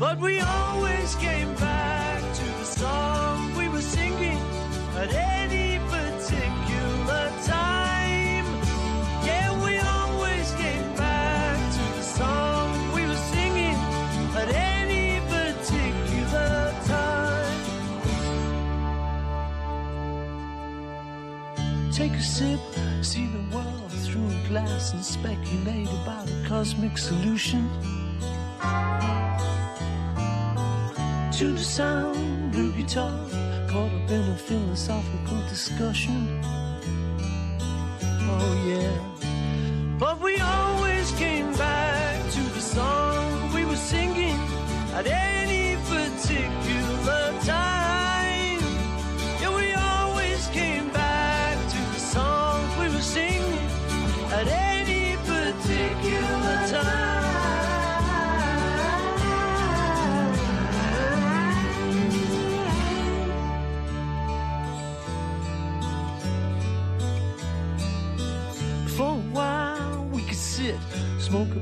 But 0.00 0.18
we 0.18 0.40
always 0.40 1.14
came 1.16 1.54
back 1.56 2.20
to 2.34 2.44
the 2.44 2.64
song 2.64 3.54
we 3.56 3.68
were 3.68 3.82
singing 3.82 4.40
at 4.96 5.12
any 5.14 5.69
sip, 22.40 22.60
see 23.02 23.26
the 23.26 23.54
world 23.54 23.92
through 24.04 24.26
a 24.26 24.48
glass, 24.48 24.94
and 24.94 25.04
speculate 25.04 25.90
about 26.02 26.26
a 26.26 26.48
cosmic 26.48 26.96
solution. 26.96 27.68
To 31.38 31.52
the 31.52 31.64
sound, 31.78 32.50
blue 32.50 32.72
guitar, 32.72 33.28
caught 33.68 33.92
up 33.92 34.10
in 34.10 34.24
a 34.36 34.38
philosophical 34.38 35.38
discussion. 35.50 36.40
Oh 38.32 38.64
yeah. 38.66 39.09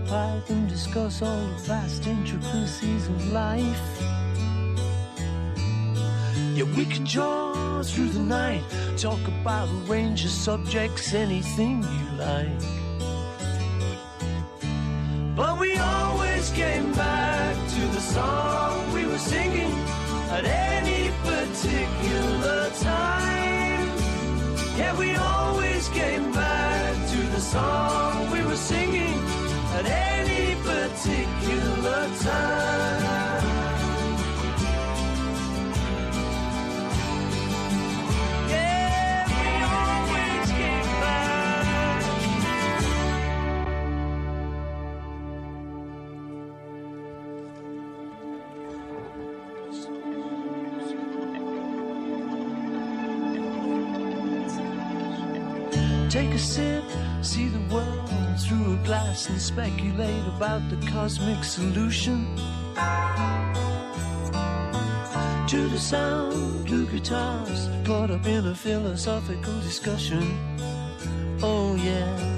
Pipe, 0.08 0.48
and 0.48 0.68
discuss 0.68 1.20
all 1.22 1.46
the 1.46 1.62
vast 1.68 2.06
intricacies 2.06 3.08
of 3.08 3.32
life. 3.32 3.86
Yeah, 6.54 6.64
we 6.76 6.86
could 6.86 7.04
jaw 7.04 7.82
through 7.82 8.08
the 8.08 8.20
night, 8.20 8.62
talk 8.96 9.20
about 9.28 9.68
a 9.68 9.92
range 9.92 10.24
of 10.24 10.30
subjects, 10.30 11.12
anything 11.14 11.82
you 11.82 12.06
like. 12.16 12.62
But 15.36 15.60
we 15.60 15.76
always 15.76 16.50
came 16.50 16.92
back 16.92 17.54
to 17.74 17.80
the 17.96 18.00
song 18.00 18.92
we 18.92 19.04
were 19.04 19.18
singing 19.18 19.72
at 20.30 20.44
any 20.44 21.10
particular 21.22 22.70
time. 22.80 23.86
Yeah, 24.78 24.98
we 24.98 25.14
always 25.16 25.88
came 25.90 26.32
back 26.32 26.94
to 27.10 27.20
the 27.34 27.40
song 27.40 28.30
we 28.30 28.42
were 28.42 28.56
singing 28.56 29.07
at 29.78 29.86
any 29.86 30.56
particular 30.62 32.08
time. 32.18 33.44
Yeah, 38.48 39.26
we 39.34 39.46
always 39.76 40.50
back. 41.02 42.04
Take 56.10 56.32
a 56.34 56.38
sip, 56.38 56.84
see 57.22 57.48
the 57.48 57.60
world 57.72 57.97
through 58.48 58.72
a 58.72 58.76
glass 58.76 59.28
and 59.28 59.38
speculate 59.38 60.26
about 60.26 60.62
the 60.70 60.76
cosmic 60.86 61.44
solution. 61.44 62.34
To 65.48 65.68
the 65.68 65.78
sound, 65.78 66.64
blue 66.64 66.86
guitars, 66.86 67.68
caught 67.84 68.10
up 68.10 68.26
in 68.26 68.46
a 68.46 68.54
philosophical 68.54 69.60
discussion. 69.60 70.22
Oh 71.42 71.76
yeah. 71.76 72.37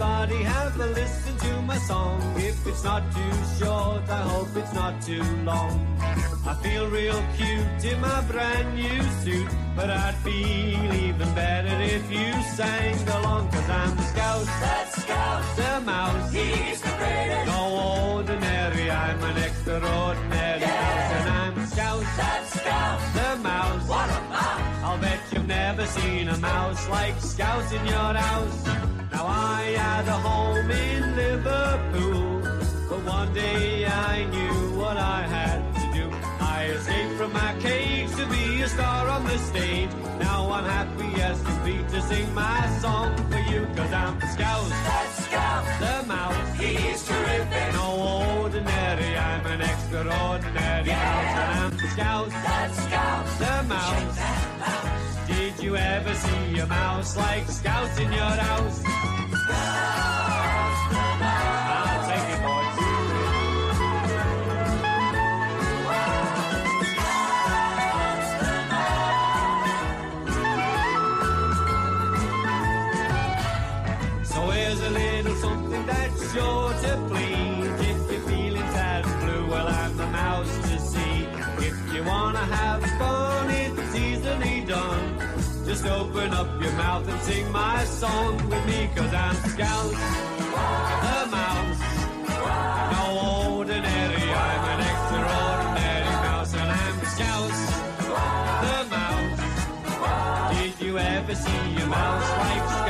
everybody, 0.00 0.44
have 0.44 0.78
a 0.80 0.86
listen 0.86 1.36
to 1.38 1.62
my 1.62 1.76
song. 1.78 2.20
If 2.36 2.66
it's 2.66 2.84
not 2.84 3.02
too 3.12 3.34
short, 3.58 4.08
I 4.08 4.22
hope 4.22 4.48
it's 4.54 4.72
not 4.72 5.02
too 5.02 5.24
long. 5.44 5.98
I 6.46 6.54
feel 6.62 6.86
real 6.88 7.20
cute 7.36 7.84
in 7.84 8.00
my 8.00 8.20
brand 8.22 8.76
new 8.76 9.02
suit, 9.24 9.50
but 9.74 9.90
I'd 9.90 10.14
feel 10.16 10.94
even 10.94 11.34
better 11.34 11.80
if 11.80 12.10
you 12.12 12.32
sang 12.54 12.96
along, 13.08 13.50
cause 13.50 13.68
I'm 13.68 13.96
the 13.96 14.02
scout. 14.02 14.46
That's 14.46 15.02
Scout. 15.02 15.56
The 15.56 15.80
mouse. 15.80 16.32
He's 16.32 16.80
the 16.80 16.94
greatest. 16.98 17.46
No 17.46 18.14
ordinary, 18.14 18.90
I'm 18.90 19.22
an 19.24 19.36
extraordinary 19.38 20.60
mouse, 20.60 21.12
and 21.18 21.28
I'm 21.28 21.54
the 21.56 21.66
scout. 21.66 22.04
That's 22.16 22.60
Scout. 22.60 23.00
The 23.14 23.42
mouse. 23.42 23.88
What 23.88 24.10
a 24.10 24.27
never 25.48 25.86
seen 25.86 26.28
a 26.28 26.36
mouse 26.36 26.88
like 26.90 27.18
Scout 27.20 27.72
in 27.72 27.86
your 27.86 28.12
house. 28.28 28.66
Now 29.12 29.26
I 29.26 29.62
had 29.84 30.06
a 30.06 30.18
home 30.28 30.70
in 30.70 31.16
Liverpool, 31.16 32.42
but 32.90 33.00
one 33.04 33.32
day 33.32 33.86
I 33.86 34.26
knew 34.26 34.78
what 34.78 34.98
I 34.98 35.22
had 35.22 35.60
to 35.80 35.84
do. 35.98 36.06
I 36.38 36.66
escaped 36.66 37.14
from 37.14 37.32
my 37.32 37.54
cage 37.60 38.10
to 38.16 38.26
be 38.26 38.60
a 38.60 38.68
star 38.68 39.08
on 39.08 39.24
the 39.24 39.38
stage. 39.38 39.90
Now 40.20 40.52
I'm 40.52 40.64
happy 40.64 41.10
as 41.22 41.40
can 41.42 41.58
be 41.64 41.76
to 41.92 42.02
sing 42.02 42.34
my 42.34 42.60
song 42.82 43.16
for 43.30 43.42
you, 43.50 43.66
cause 43.74 43.92
I'm 43.92 44.18
the 44.20 44.26
Scout. 44.26 44.68
That's 44.68 45.24
Scout. 45.24 45.64
The 45.80 46.06
mouse. 46.06 46.58
He's 46.60 47.06
terrific. 47.08 47.72
No 47.72 47.88
ordinary, 48.42 49.16
I'm 49.16 49.46
an 49.46 49.62
extraordinary 49.62 50.90
mouse, 50.90 51.34
and 51.42 51.50
I'm 51.60 51.76
the 51.78 51.88
Scout. 51.88 52.28
That's 52.28 52.76
Scout. 52.84 53.26
The 53.38 53.62
mouse. 53.74 54.37
Did 55.58 55.64
you 55.64 55.76
ever 55.76 56.14
see 56.14 56.60
a 56.60 56.66
mouse 56.66 57.16
like 57.16 57.48
Scout 57.48 58.00
in 58.00 58.12
your 58.12 58.20
house? 58.20 60.17
Up 86.38 86.62
your 86.62 86.72
mouth 86.72 87.08
and 87.08 87.20
sing 87.22 87.50
my 87.50 87.84
song 87.84 88.36
with 88.48 88.64
me, 88.66 88.88
cause 88.94 89.12
I'm 89.12 89.34
Scout, 89.50 89.90
the 91.06 91.20
mouse. 91.36 91.82
No 92.94 93.04
ordinary, 93.58 94.26
I'm 94.46 94.64
an 94.72 94.80
extraordinary 94.92 96.14
mouse, 96.26 96.54
and 96.54 96.70
I'm 96.82 96.96
Scout, 97.14 97.54
the 98.64 98.78
mouse. 98.94 99.40
Did 100.54 100.74
you 100.86 100.98
ever 100.98 101.34
see 101.34 101.76
a 101.82 101.86
mouse 101.86 102.30
like 102.44 102.68
Scout 102.70 102.87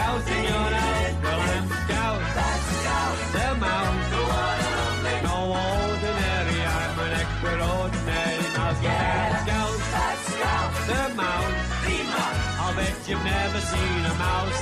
you've 13.09 13.25
never 13.25 13.61
seen 13.61 14.05
a 14.05 14.15
mouse 14.19 14.61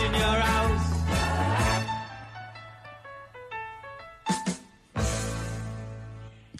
in 0.00 0.12
your 0.14 0.40
house. 0.40 0.98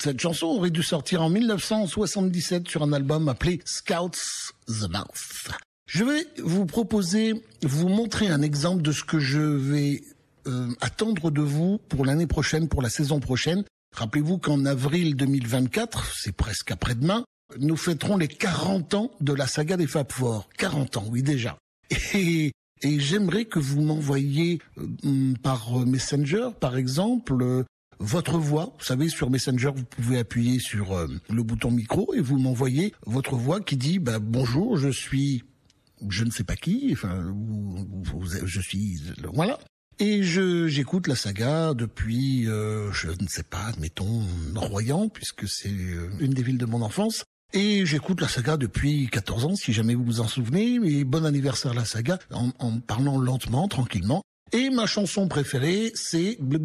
Cette 0.01 0.21
chanson 0.21 0.47
aurait 0.47 0.71
dû 0.71 0.83
sortir 0.83 1.23
en 1.23 1.29
1977 1.29 2.69
sur 2.69 2.83
un 2.83 2.93
album 2.93 3.29
appelé 3.29 3.61
Scouts 3.65 4.53
the 4.69 4.89
Mouse. 4.89 5.49
Je 5.87 6.05
vais 6.05 6.27
vous 6.39 6.67
proposer, 6.67 7.43
vous 7.63 7.89
montrer 7.89 8.29
un 8.29 8.43
exemple 8.43 8.83
de 8.83 8.93
ce 8.93 9.03
que 9.05 9.19
je 9.19 9.41
vais 9.41 10.03
euh, 10.47 10.69
attendre 10.81 11.31
de 11.31 11.43
vous 11.43 11.79
pour 11.89 12.05
l'année 12.05 12.27
prochaine, 12.27 12.69
pour 12.69 12.83
la 12.83 12.91
saison 12.91 13.21
prochaine. 13.21 13.65
Rappelez-vous 13.97 14.39
qu'en 14.39 14.65
avril 14.67 15.17
2024, 15.17 16.13
c'est 16.15 16.33
presque 16.33 16.71
après-demain, 16.71 17.25
nous 17.59 17.77
fêterons 17.77 18.17
les 18.17 18.29
40 18.29 18.95
ans 18.95 19.11
de 19.21 19.33
la 19.33 19.47
saga 19.47 19.77
des 19.77 19.87
Fab 19.87 20.11
Four. 20.11 20.49
40 20.59 20.97
ans, 20.99 21.05
oui 21.11 21.23
déjà. 21.23 21.59
Et, 22.15 22.53
et 22.83 23.01
j'aimerais 23.01 23.47
que 23.47 23.59
vous 23.59 23.81
m'envoyiez 23.81 24.61
euh, 24.79 25.35
par 25.43 25.79
Messenger, 25.87 26.51
par 26.61 26.77
exemple, 26.77 27.43
euh, 27.43 27.65
votre 27.99 28.39
voix. 28.39 28.75
Vous 28.79 28.85
savez, 28.85 29.09
sur 29.09 29.31
Messenger, 29.31 29.71
vous 29.75 29.85
pouvez 29.85 30.19
appuyer 30.19 30.59
sur 30.59 30.93
euh, 30.93 31.09
le 31.31 31.43
bouton 31.43 31.71
micro 31.71 32.15
et 32.15 32.21
vous 32.21 32.39
m'envoyez 32.39 32.95
votre 33.07 33.37
voix 33.37 33.61
qui 33.61 33.77
dit 33.77 33.99
bah, 33.99 34.19
bonjour, 34.19 34.77
je 34.77 34.91
suis 34.91 35.45
je 36.09 36.25
ne 36.25 36.31
sais 36.31 36.45
pas 36.45 36.55
qui, 36.55 36.91
enfin, 36.93 37.35
je 38.45 38.61
suis 38.61 39.03
voilà. 39.33 39.59
Et 40.01 40.23
je 40.23 40.69
j'écoute 40.69 41.09
la 41.09 41.17
saga 41.17 41.75
depuis, 41.75 42.47
euh, 42.47 42.93
je 42.93 43.09
ne 43.09 43.27
sais 43.27 43.43
pas, 43.43 43.65
admettons, 43.65 44.23
Royan, 44.55 45.09
puisque 45.09 45.49
c'est 45.49 45.71
euh, 45.71 46.09
une 46.21 46.33
des 46.33 46.43
villes 46.43 46.59
de 46.59 46.67
mon 46.67 46.83
enfance. 46.83 47.25
Et 47.55 47.87
j'écoute 47.87 48.21
la 48.21 48.29
saga 48.29 48.59
depuis 48.59 49.09
14 49.09 49.45
ans, 49.47 49.57
si 49.57 49.73
jamais 49.73 49.95
vous 49.95 50.05
vous 50.05 50.21
en 50.21 50.29
souvenez. 50.29 50.79
Et 50.85 51.05
bon 51.05 51.25
anniversaire 51.25 51.73
la 51.73 51.87
saga, 51.87 52.19
en, 52.31 52.81
parlant 52.81 53.19
lentement, 53.19 53.69
tranquillement. 53.69 54.23
Et 54.53 54.69
ma 54.71 54.87
chanson 54.87 55.29
préférée, 55.29 55.91
c'est 55.95 56.37
Bleu. 56.41 56.59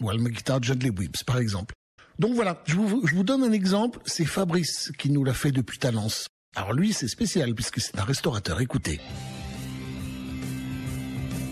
While 0.00 0.20
my 0.20 0.30
guitar 0.30 0.62
gently 0.62 0.90
weeps, 0.90 1.24
par 1.24 1.38
exemple. 1.38 1.74
Donc 2.18 2.34
voilà, 2.34 2.62
je 2.66 2.76
vous, 2.76 3.06
je 3.06 3.14
vous 3.14 3.24
donne 3.24 3.42
un 3.42 3.52
exemple. 3.52 3.98
C'est 4.06 4.24
Fabrice 4.24 4.92
qui 4.98 5.10
nous 5.10 5.24
l'a 5.24 5.34
fait 5.34 5.52
depuis 5.52 5.78
Talence. 5.78 6.28
Alors 6.54 6.72
lui, 6.72 6.92
c'est 6.92 7.08
spécial 7.08 7.54
puisque 7.54 7.80
c'est 7.80 7.98
un 7.98 8.04
restaurateur. 8.04 8.60
Écoutez. 8.60 9.00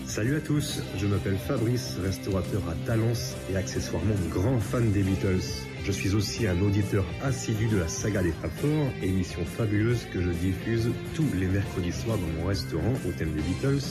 Salut 0.09 0.37
à 0.37 0.39
tous, 0.41 0.79
je 0.97 1.05
m'appelle 1.05 1.37
Fabrice, 1.37 1.95
restaurateur 2.03 2.61
à 2.67 2.73
Talence 2.87 3.35
et 3.51 3.55
accessoirement 3.55 4.15
grand 4.31 4.59
fan 4.59 4.91
des 4.91 5.03
Beatles. 5.03 5.39
Je 5.85 5.91
suis 5.91 6.15
aussi 6.15 6.47
un 6.47 6.59
auditeur 6.61 7.05
assidu 7.23 7.67
de 7.67 7.77
la 7.77 7.87
saga 7.87 8.23
des 8.23 8.31
Fab 8.31 8.49
Four, 8.59 8.87
émission 9.03 9.45
fabuleuse 9.45 10.05
que 10.11 10.19
je 10.21 10.29
diffuse 10.31 10.89
tous 11.13 11.27
les 11.35 11.45
mercredis 11.45 11.91
soirs 11.91 12.17
dans 12.17 12.41
mon 12.41 12.47
restaurant 12.47 12.93
au 13.07 13.11
thème 13.11 13.33
des 13.33 13.41
Beatles, 13.41 13.85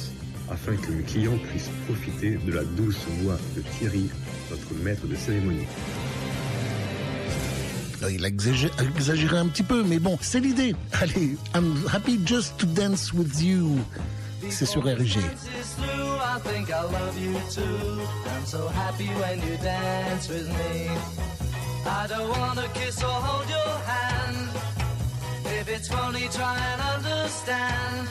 afin 0.50 0.74
que 0.76 0.90
mes 0.90 1.04
clients 1.04 1.38
puissent 1.50 1.70
profiter 1.86 2.36
de 2.44 2.52
la 2.52 2.64
douce 2.64 2.98
voix 3.22 3.38
de 3.56 3.62
Thierry, 3.78 4.10
notre 4.50 4.74
maître 4.82 5.06
de 5.06 5.14
cérémonie. 5.14 5.66
Euh, 8.02 8.10
Il 8.12 8.24
a 8.24 8.28
exagé- 8.28 8.70
exagéré 8.96 9.38
un 9.38 9.46
petit 9.46 9.62
peu, 9.62 9.84
mais 9.84 10.00
bon, 10.00 10.18
c'est 10.20 10.40
l'idée. 10.40 10.74
Allez, 11.00 11.36
I'm 11.54 11.74
happy 11.92 12.18
just 12.26 12.56
to 12.58 12.66
dance 12.66 13.12
with 13.12 13.40
you. 13.40 13.78
C'est 14.50 14.66
sur 14.66 14.82
RG. 14.82 15.18
I 16.30 16.38
think 16.40 16.70
I 16.70 16.82
love 16.82 17.18
you 17.18 17.34
too. 17.50 18.06
I'm 18.32 18.44
so 18.44 18.68
happy 18.68 19.08
when 19.20 19.36
you 19.46 19.56
dance 19.56 20.28
with 20.28 20.46
me. 20.46 20.88
I 21.86 22.06
don't 22.06 22.28
wanna 22.28 22.68
kiss 22.74 23.02
or 23.02 23.18
hold 23.28 23.48
your 23.48 23.74
hand. 23.92 24.48
If 25.58 25.68
it's 25.68 25.88
funny, 25.88 26.28
try 26.28 26.56
and 26.70 26.80
understand. 26.94 28.08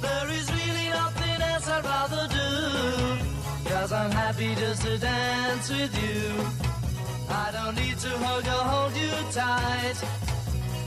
There 0.00 0.28
is 0.38 0.46
really 0.58 0.88
nothing 0.88 1.38
else 1.50 1.68
I'd 1.68 1.84
rather 1.84 2.24
do. 2.40 3.70
Cause 3.70 3.92
I'm 3.92 4.10
happy 4.10 4.54
just 4.54 4.82
to 4.82 4.96
dance 4.96 5.68
with 5.68 5.94
you. 6.04 6.24
I 7.28 7.50
don't 7.52 7.74
need 7.74 7.98
to 8.06 8.12
hug 8.24 8.46
or 8.56 8.64
hold 8.72 8.94
you 9.04 9.12
tight. 9.32 9.98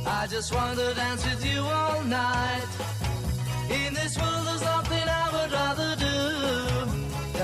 I 0.08 0.28
just 0.28 0.54
want 0.56 0.80
to 0.80 0.94
dance 0.96 1.24
with 1.24 1.46
you 1.46 1.62
all 1.62 2.02
night. 2.04 2.72
In 3.70 3.94
this 3.94 4.18
world 4.18 4.48
there's 4.48 4.64
nothing 4.64 5.08
I 5.08 5.26
would 5.34 5.52
rather 5.52 5.96
do 5.96 6.01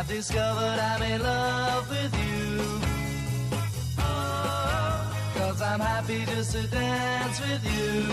I've 0.00 0.08
discovered 0.08 0.78
I'm 0.80 1.02
in 1.02 1.22
love 1.22 1.90
with 1.90 2.14
you. 2.24 2.56
Cause 5.34 5.60
I'm 5.60 5.78
happy 5.78 6.24
just 6.24 6.52
to 6.52 6.66
dance 6.68 7.38
with 7.40 7.64
you. 7.66 8.06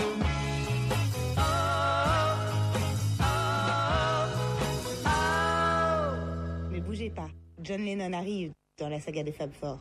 Ne 6.70 6.80
bougez 6.80 7.08
pas, 7.08 7.30
John 7.62 7.86
Lennon 7.86 8.12
arrive 8.12 8.52
dans 8.78 8.90
la 8.90 9.00
saga 9.00 9.22
des 9.22 9.32
Fab 9.32 9.50
Four. 9.50 9.80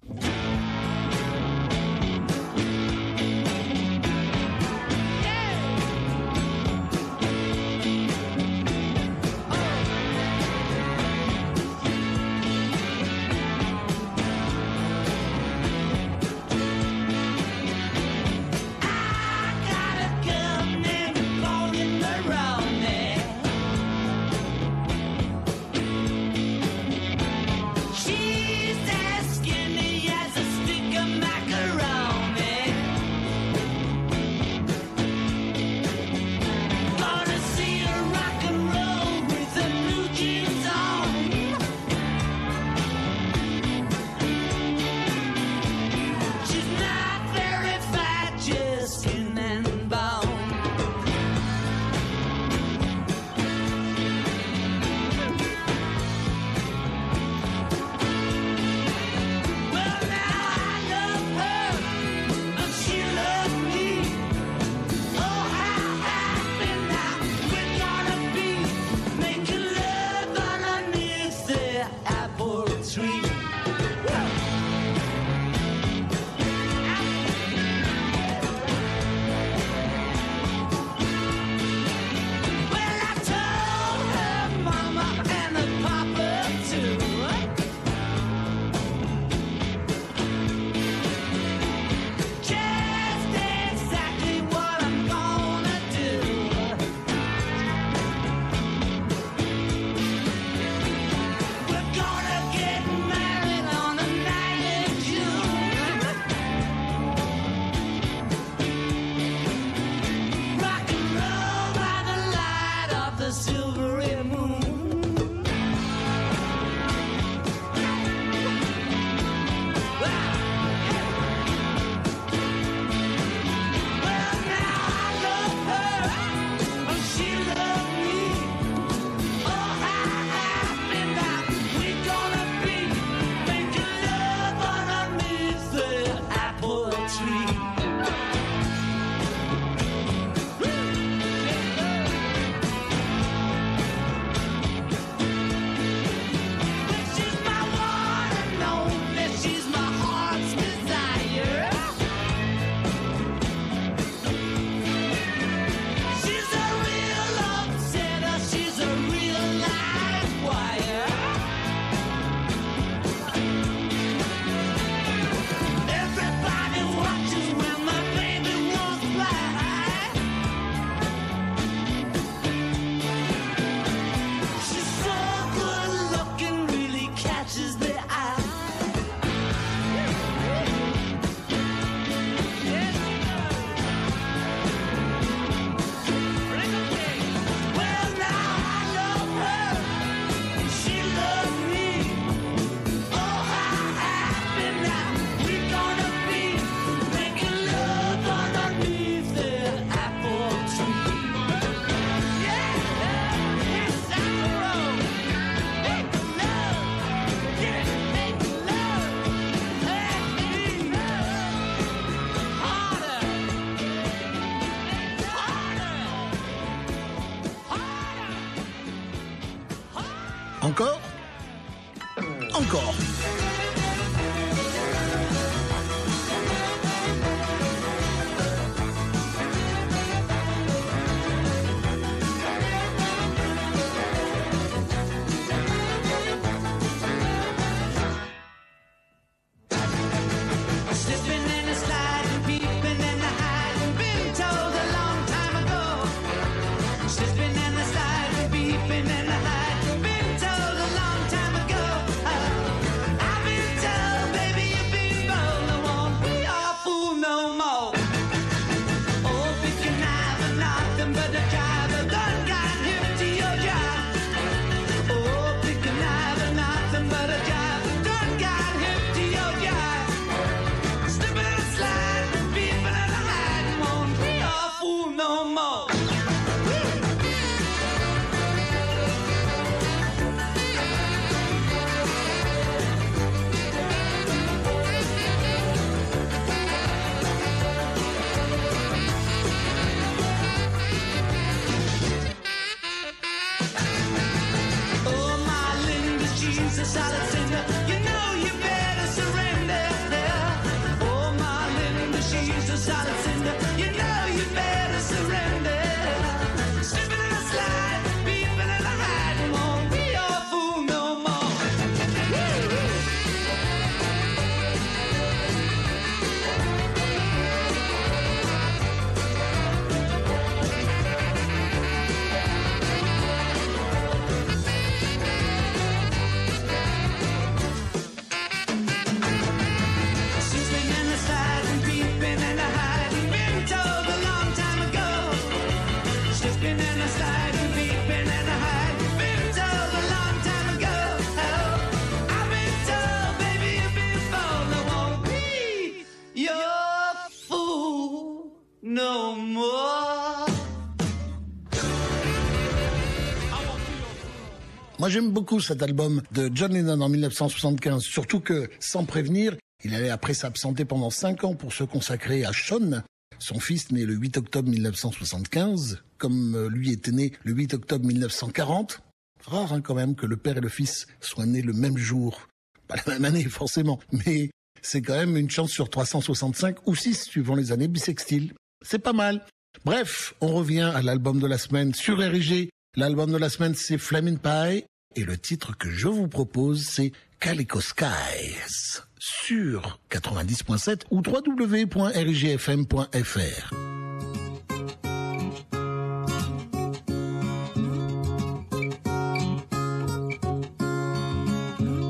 J'aime 355.09 355.31
beaucoup 355.31 355.61
cet 355.61 355.81
album 355.81 356.21
de 356.33 356.51
John 356.53 356.73
Lennon 356.73 356.99
en 356.99 357.07
1975, 357.07 358.03
surtout 358.03 358.41
que, 358.41 358.69
sans 358.79 359.05
prévenir, 359.05 359.55
il 359.85 359.95
allait 359.95 360.09
après 360.09 360.33
s'absenter 360.33 360.83
pendant 360.83 361.09
cinq 361.09 361.45
ans 361.45 361.55
pour 361.55 361.71
se 361.71 361.85
consacrer 361.85 362.43
à 362.43 362.51
Sean, 362.51 363.03
son 363.39 363.59
fils 363.59 363.89
né 363.91 364.05
le 364.05 364.15
8 364.15 364.37
octobre 364.37 364.69
1975, 364.69 366.03
comme 366.17 366.55
euh, 366.55 366.69
lui 366.69 366.91
était 366.91 367.13
né 367.13 367.31
le 367.45 367.53
8 367.53 367.75
octobre 367.75 368.05
1940. 368.05 369.01
Rare 369.45 369.71
hein, 369.71 369.81
quand 369.81 369.95
même 369.95 370.13
que 370.13 370.25
le 370.25 370.35
père 370.35 370.57
et 370.57 370.61
le 370.61 370.67
fils 370.67 371.07
soient 371.21 371.45
nés 371.45 371.61
le 371.61 371.73
même 371.73 371.97
jour. 371.97 372.49
Pas 372.89 372.97
la 372.97 373.13
même 373.13 373.23
année 373.23 373.45
forcément, 373.45 373.99
mais 374.11 374.51
c'est 374.81 375.01
quand 375.01 375.15
même 375.15 375.37
une 375.37 375.49
chance 375.49 375.71
sur 375.71 375.89
365 375.89 376.85
ou 376.85 376.95
6 376.95 377.23
suivant 377.23 377.55
les 377.55 377.71
années 377.71 377.87
bissextiles. 377.87 378.53
C'est 378.85 378.99
pas 378.99 379.13
mal. 379.13 379.45
Bref, 379.85 380.33
on 380.41 380.47
revient 380.47 380.91
à 380.93 381.01
l'album 381.01 381.39
de 381.39 381.47
la 381.47 381.57
semaine 381.57 381.93
sur 381.93 382.17
RIG. 382.17 382.69
L'album 382.97 383.31
de 383.31 383.37
la 383.37 383.49
semaine, 383.49 383.73
c'est 383.73 383.97
Flamin' 383.97 384.35
Pie. 384.35 384.83
Et 385.17 385.25
le 385.25 385.35
titre 385.35 385.75
que 385.75 385.89
je 385.89 386.07
vous 386.07 386.27
propose, 386.27 386.85
c'est 386.85 387.11
Calico 387.39 387.81
Skies 387.81 389.01
sur 389.17 389.99
90.7 390.11 391.05
ou 391.09 391.23
www.rigfm.fr. 391.25 393.73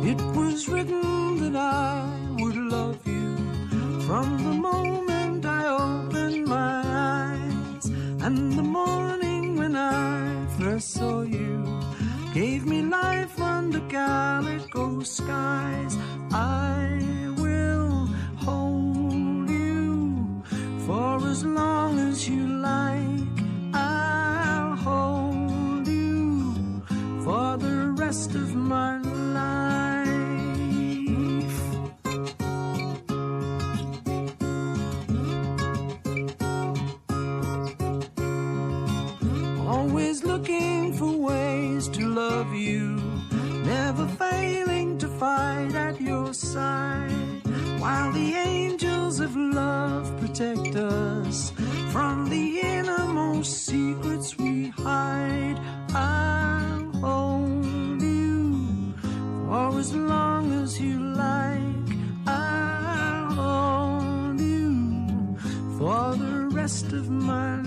It 0.03 0.19
was 0.35 0.67
written 0.67 1.37
that 1.39 1.55
I 1.55 2.03
would 2.41 2.57
love 2.57 2.97
you 3.07 3.37
from 4.01 4.37
the 4.43 4.53
moment 4.53 5.45
I 5.45 5.69
opened 5.69 6.45
my 6.45 6.81
eyes. 6.83 7.85
And 8.21 8.51
the 8.51 8.63
morning 8.63 9.55
when 9.55 9.77
I 9.77 10.45
first 10.59 10.91
saw 10.91 11.21
you 11.21 11.76
gave 12.37 12.67
me 12.67 12.83
life 12.83 13.41
under 13.41 13.79
calico 13.89 15.01
skies. 15.01 15.97
I 16.31 17.03
will 17.41 18.05
hold 18.45 19.49
you 19.49 20.43
for 20.85 21.15
as 21.31 21.43
long 21.43 21.97
as 21.97 22.29
you 22.29 22.45
like. 22.71 23.37
I'll 23.73 24.75
hold 24.75 25.87
you 25.87 26.53
for 27.23 27.57
the 27.57 27.95
rest 27.97 28.35
of 28.35 28.53
my 28.53 28.99
life. 28.99 29.06
Fight 45.19 45.73
at 45.73 45.99
your 45.99 46.33
side. 46.33 47.41
While 47.79 48.11
the 48.11 48.33
angels 48.33 49.19
of 49.19 49.35
love 49.35 50.05
protect 50.19 50.75
us 50.75 51.51
from 51.91 52.29
the 52.29 52.59
innermost 52.59 53.65
secrets 53.65 54.37
we 54.37 54.67
hide, 54.69 55.59
I'll 55.93 56.91
hold 57.01 58.01
you 58.01 58.93
for 59.47 59.79
as 59.79 59.93
long 59.93 60.51
as 60.63 60.79
you 60.79 60.99
like. 60.99 61.89
I'll 62.27 63.31
hold 63.33 64.39
you 64.39 65.37
for 65.77 66.15
the 66.15 66.49
rest 66.51 66.93
of 66.93 67.09
my 67.09 67.61
life. 67.61 67.66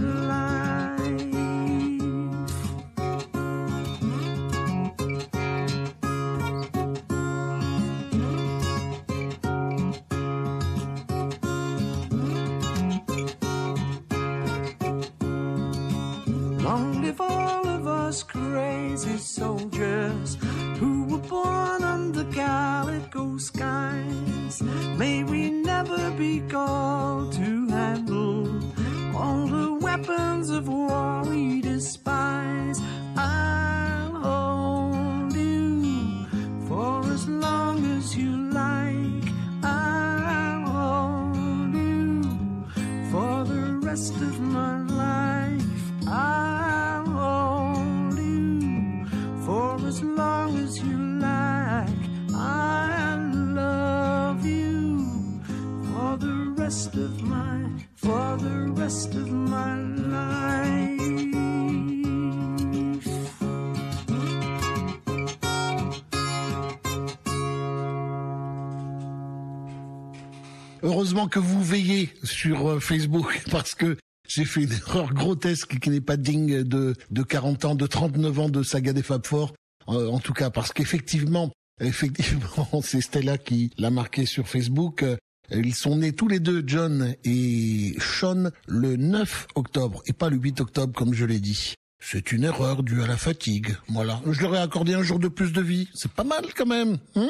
Que 71.29 71.39
vous 71.39 71.62
veillez 71.62 72.11
sur 72.23 72.68
euh, 72.68 72.81
Facebook 72.81 73.43
parce 73.51 73.75
que 73.75 73.97
j'ai 74.29 74.45
fait 74.45 74.62
une 74.62 74.73
erreur 74.73 75.12
grotesque 75.12 75.79
qui 75.79 75.91
n'est 75.91 76.01
pas 76.01 76.16
digne 76.16 76.62
de, 76.62 76.95
de 77.11 77.23
40 77.23 77.64
ans, 77.64 77.75
de 77.75 77.87
39 77.87 78.39
ans 78.39 78.49
de 78.49 78.62
saga 78.62 78.93
des 78.93 79.03
Fab 79.03 79.27
Four. 79.27 79.53
Euh, 79.89 80.09
en 80.09 80.21
tout 80.21 80.33
cas, 80.33 80.51
parce 80.51 80.73
qu'effectivement, 80.73 81.51
effectivement, 81.81 82.81
c'est 82.83 83.01
Stella 83.01 83.39
qui 83.39 83.71
l'a 83.79 83.91
marqué 83.91 84.27
sur 84.27 84.49
Facebook. 84.49 85.03
Euh, 85.03 85.16
Ils 85.51 85.75
sont 85.75 85.97
nés 85.97 86.12
tous 86.12 86.29
les 86.29 86.39
deux, 86.41 86.62
John 86.66 87.14
et 87.25 87.97
Sean, 87.99 88.51
le 88.68 88.97
9 88.97 89.49
octobre 89.57 90.03
et 90.07 90.12
pas 90.12 90.31
le 90.31 90.37
8 90.37 90.61
octobre 90.61 90.93
comme 90.95 91.12
je 91.14 91.25
l'ai 91.25 91.41
dit. 91.41 91.75
C'est 92.03 92.33
une 92.33 92.45
erreur 92.45 92.83
due 92.83 93.03
à 93.03 93.07
la 93.07 93.16
fatigue. 93.18 93.77
Voilà. 93.89 94.23
Je 94.31 94.41
leur 94.41 94.55
ai 94.55 94.59
accordé 94.59 94.95
un 94.95 95.03
jour 95.03 95.18
de 95.18 95.29
plus 95.29 95.53
de 95.53 95.61
vie. 95.61 95.89
C'est 95.93 96.11
pas 96.12 96.25
mal 96.25 96.45
quand 96.57 96.66
même. 96.66 96.99
Hein? 97.14 97.29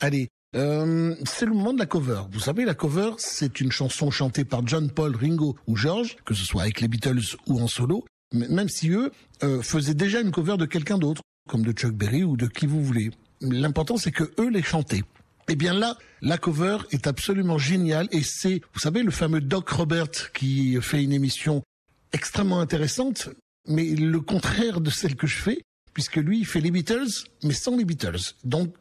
Allez. 0.00 0.28
Euh, 0.54 1.16
c'est 1.24 1.46
le 1.46 1.52
moment 1.52 1.72
de 1.72 1.78
la 1.78 1.86
cover. 1.86 2.22
Vous 2.30 2.40
savez, 2.40 2.64
la 2.64 2.74
cover, 2.74 3.12
c'est 3.18 3.60
une 3.60 3.72
chanson 3.72 4.10
chantée 4.10 4.44
par 4.44 4.66
John, 4.66 4.90
Paul, 4.90 5.16
Ringo 5.16 5.56
ou 5.66 5.76
George, 5.76 6.16
que 6.24 6.34
ce 6.34 6.44
soit 6.44 6.62
avec 6.62 6.80
les 6.80 6.88
Beatles 6.88 7.36
ou 7.46 7.60
en 7.60 7.66
solo, 7.66 8.04
même 8.32 8.68
si 8.68 8.90
eux 8.90 9.10
euh, 9.42 9.62
faisaient 9.62 9.94
déjà 9.94 10.20
une 10.20 10.30
cover 10.30 10.56
de 10.56 10.66
quelqu'un 10.66 10.98
d'autre, 10.98 11.22
comme 11.48 11.64
de 11.64 11.72
Chuck 11.72 11.92
Berry 11.92 12.22
ou 12.22 12.36
de 12.36 12.46
qui 12.46 12.66
vous 12.66 12.82
voulez. 12.82 13.10
L'important, 13.40 13.96
c'est 13.96 14.12
que 14.12 14.32
eux 14.38 14.48
les 14.48 14.62
chantaient. 14.62 15.02
Eh 15.48 15.56
bien 15.56 15.74
là, 15.74 15.98
la 16.22 16.38
cover 16.38 16.78
est 16.90 17.06
absolument 17.06 17.58
géniale 17.58 18.08
et 18.12 18.22
c'est, 18.22 18.62
vous 18.72 18.80
savez, 18.80 19.02
le 19.02 19.10
fameux 19.10 19.40
Doc 19.40 19.68
Robert 19.70 20.32
qui 20.32 20.80
fait 20.80 21.02
une 21.02 21.12
émission 21.12 21.62
extrêmement 22.12 22.60
intéressante, 22.60 23.28
mais 23.66 23.84
le 23.94 24.20
contraire 24.20 24.80
de 24.80 24.88
celle 24.88 25.16
que 25.16 25.26
je 25.26 25.36
fais, 25.36 25.60
puisque 25.92 26.16
lui, 26.16 26.38
il 26.38 26.46
fait 26.46 26.60
les 26.60 26.70
Beatles, 26.70 27.10
mais 27.42 27.52
sans 27.52 27.76
les 27.76 27.84
Beatles. 27.84 28.34
Donc, 28.44 28.72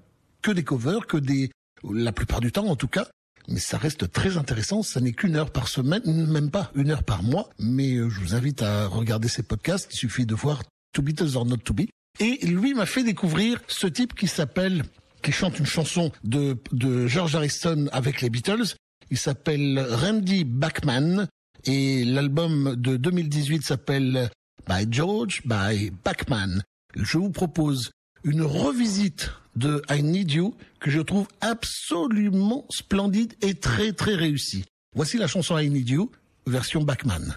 que 0.41 0.51
des 0.51 0.63
covers, 0.63 1.07
que 1.07 1.17
des, 1.17 1.49
la 1.92 2.12
plupart 2.12 2.42
du 2.42 2.52
temps 2.52 2.68
en 2.68 2.76
tout 2.76 2.88
cas, 2.88 3.08
mais 3.48 3.60
ça 3.60 3.78
reste 3.78 4.12
très 4.12 4.38
intéressant. 4.38 4.84
Ça 4.84 5.02
n'est 5.02 5.12
qu'une 5.12 5.36
heure 5.36 5.52
par 5.52 5.68
semaine, 5.68 6.02
même 6.06 6.52
pas 6.52 6.72
une 6.76 6.92
heure 6.92 7.04
par 7.04 7.24
mois. 7.24 7.50
Mais 7.60 7.96
euh, 7.96 8.10
je 8.10 8.20
vous 8.20 8.36
invite 8.36 8.62
à 8.62 8.88
regarder 8.88 9.28
ces 9.28 9.44
podcasts. 9.44 9.94
Il 9.94 9.98
suffit 9.98 10.26
de 10.26 10.36
voir 10.36 10.64
To 10.94 11.02
Beatles 11.02 11.36
or 11.36 11.46
Not 11.46 11.58
To 11.58 11.74
Be. 11.74 11.82
Et 12.20 12.46
lui 12.46 12.74
m'a 12.74 12.86
fait 12.86 13.04
découvrir 13.04 13.60
ce 13.68 13.88
type 13.88 14.14
qui 14.14 14.28
s'appelle, 14.28 14.84
qui 15.22 15.32
chante 15.32 15.60
une 15.60 15.66
chanson 15.66 16.12
de, 16.24 16.58
de 16.72 17.08
George 17.08 17.36
Harrison 17.36 17.88
avec 17.92 18.22
les 18.22 18.30
Beatles. 18.30 18.76
Il 19.10 19.18
s'appelle 19.18 19.86
Randy 19.90 20.44
Bachman 20.44 21.28
et 21.66 22.06
l'album 22.06 22.76
de 22.78 22.98
2018 22.98 23.64
s'appelle 23.64 24.30
By 24.68 24.86
George 24.90 25.42
by 25.46 25.92
Bachman. 26.04 26.62
Je 26.96 27.18
vous 27.18 27.32
propose 27.32 27.92
une 28.24 28.44
revisite 28.44 29.32
de 29.56 29.82
I 29.89 30.04
Need 30.04 30.32
You 30.32 30.56
que 30.80 30.89
je 30.89 30.99
trouve 31.01 31.28
absolument 31.41 32.66
splendide 32.70 33.34
et 33.41 33.56
très 33.56 33.93
très 33.93 34.16
réussie. 34.16 34.66
Voici 34.95 35.18
la 35.18 35.28
chanson 35.28 35.58
I 35.58 35.70
Need 35.70 35.89
You, 35.89 36.12
version 36.45 36.84
Bachman. 36.84 37.34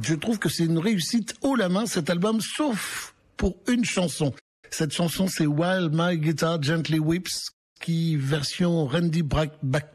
Je 0.00 0.14
trouve 0.14 0.38
que 0.38 0.48
c'est 0.48 0.64
une 0.64 0.78
réussite 0.78 1.34
haut 1.42 1.54
la 1.54 1.68
main 1.68 1.86
cet 1.86 2.10
album, 2.10 2.40
sauf 2.40 3.14
pour 3.36 3.56
une 3.68 3.84
chanson. 3.84 4.32
Cette 4.70 4.92
chanson, 4.92 5.26
c'est 5.28 5.46
While 5.46 5.90
My 5.92 6.16
Guitar 6.18 6.62
Gently 6.62 6.98
Whips, 6.98 7.50
qui 7.80 8.16
version 8.16 8.86
Randy 8.86 9.22
Brack, 9.22 9.52
Back- 9.62 9.94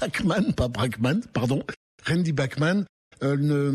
Bachman, 0.00 0.52
pas 0.54 0.68
Brackman, 0.68 1.20
pardon, 1.32 1.62
Randy 2.06 2.32
Bachman, 2.32 2.84
euh, 3.22 3.36
ne- 3.36 3.70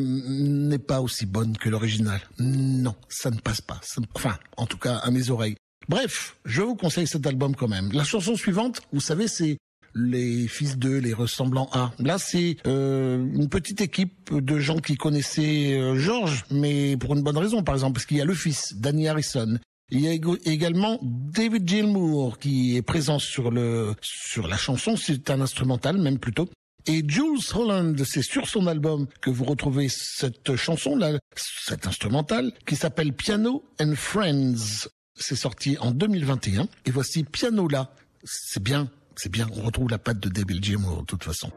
n'est 0.68 0.80
pas 0.80 1.02
aussi 1.02 1.26
bonne 1.26 1.56
que 1.58 1.70
l'original. 1.70 2.22
Non, 2.40 2.96
ça 3.10 3.30
ne 3.30 3.40
passe 3.40 3.62
pas. 3.62 3.80
Enfin, 4.16 4.38
en 4.58 4.66
tout 4.66 4.78
cas, 4.78 4.96
à 4.98 5.12
mes 5.12 5.30
oreilles. 5.30 5.56
Bref, 5.88 6.36
je 6.46 6.62
vous 6.62 6.76
conseille 6.76 7.08
cet 7.08 7.26
album 7.28 7.56
quand 7.56 7.68
même. 7.68 7.92
La 7.92 8.04
chanson 8.04 8.36
suivante, 8.36 8.82
vous 8.94 9.00
savez, 9.02 9.28
c'est 9.28 9.58
les 9.96 10.48
fils 10.48 10.78
d'eux, 10.78 10.98
les 10.98 11.14
ressemblants 11.14 11.70
à. 11.72 11.92
Là, 12.00 12.18
c'est 12.18 12.58
euh, 12.68 13.18
une 13.18 13.50
petite 13.50 13.82
équipe 13.82 14.34
de 14.34 14.60
gens 14.60 14.80
qui 14.80 14.96
connaissaient 14.96 15.80
euh, 15.80 15.96
George, 15.96 16.46
mais 16.52 16.98
pour 16.98 17.16
une 17.16 17.24
bonne 17.24 17.38
raison, 17.38 17.64
par 17.64 17.76
exemple, 17.76 17.94
parce 17.94 18.06
qu'il 18.06 18.18
y 18.18 18.22
a 18.22 18.26
le 18.26 18.34
fils, 18.34 18.76
Danny 18.76 19.08
Harrison. 19.08 19.58
Il 19.92 20.02
y 20.02 20.08
a 20.08 20.14
également 20.46 21.00
David 21.02 21.68
Gilmour 21.68 22.38
qui 22.38 22.76
est 22.76 22.84
présent 22.84 23.18
sur 23.18 23.50
le 23.50 23.96
sur 24.02 24.48
la 24.48 24.56
chanson. 24.56 24.96
C'est 24.96 25.32
un 25.32 25.42
instrumental, 25.42 25.98
même 25.98 26.20
plutôt. 26.20 26.48
Et 26.86 27.04
Jules 27.08 27.40
Holland, 27.54 28.02
c'est 28.06 28.22
sur 28.22 28.48
son 28.48 28.68
album 28.68 29.08
que 29.22 29.30
vous 29.30 29.46
retrouvez 29.46 29.90
cette 29.90 30.56
chanson 30.56 30.96
là, 30.96 31.20
cet 31.36 31.88
instrumental 31.88 32.52
qui 32.66 32.76
s'appelle 32.76 33.14
Piano 33.14 33.64
and 33.82 33.94
Friends. 33.96 34.88
C'est 35.16 35.36
sorti 35.36 35.78
en 35.80 35.92
2021. 35.92 36.68
Et 36.86 36.92
voici 36.92 37.24
Piano 37.24 37.68
là. 37.68 37.94
C'est 38.24 38.62
bien, 38.62 38.90
c'est 39.20 39.30
bien. 39.30 39.48
On 39.58 39.64
retrouve 39.64 39.90
la 39.90 39.98
patte 39.98 40.20
de 40.20 40.30
David 40.30 40.64
Gilmour 40.64 41.02
de 41.02 41.06
toute 41.06 41.26
façon. 41.26 41.52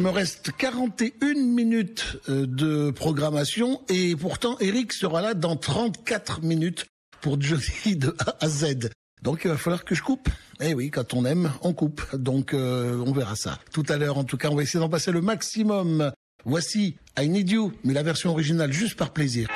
Il 0.00 0.04
me 0.04 0.08
reste 0.08 0.52
41 0.56 1.34
minutes 1.34 2.16
euh, 2.30 2.46
de 2.46 2.90
programmation 2.90 3.82
et 3.90 4.16
pourtant 4.16 4.56
Eric 4.58 4.94
sera 4.94 5.20
là 5.20 5.34
dans 5.34 5.56
34 5.56 6.40
minutes 6.40 6.86
pour 7.20 7.38
Johnny 7.38 7.96
de 7.96 8.16
A 8.18 8.34
à 8.40 8.48
Z. 8.48 8.88
Donc 9.20 9.42
il 9.44 9.50
va 9.50 9.58
falloir 9.58 9.84
que 9.84 9.94
je 9.94 10.02
coupe. 10.02 10.30
Eh 10.58 10.72
oui, 10.72 10.90
quand 10.90 11.12
on 11.12 11.26
aime, 11.26 11.52
on 11.60 11.74
coupe. 11.74 12.16
Donc 12.16 12.54
euh, 12.54 12.96
on 13.06 13.12
verra 13.12 13.36
ça 13.36 13.58
tout 13.74 13.84
à 13.90 13.98
l'heure. 13.98 14.16
En 14.16 14.24
tout 14.24 14.38
cas, 14.38 14.48
on 14.48 14.54
va 14.54 14.62
essayer 14.62 14.80
d'en 14.80 14.88
passer 14.88 15.12
le 15.12 15.20
maximum. 15.20 16.10
Voici 16.46 16.96
I 17.18 17.28
Need 17.28 17.50
You, 17.50 17.74
mais 17.84 17.92
la 17.92 18.02
version 18.02 18.30
originale 18.30 18.72
juste 18.72 18.96
par 18.96 19.12
plaisir. 19.12 19.50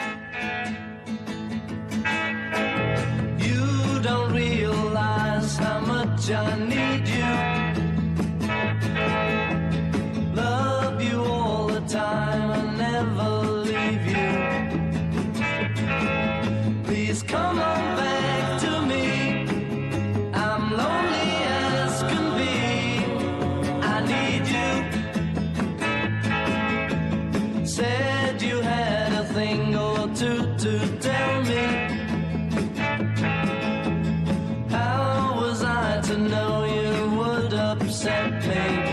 Sam's 37.90 38.46
and. 38.46 38.83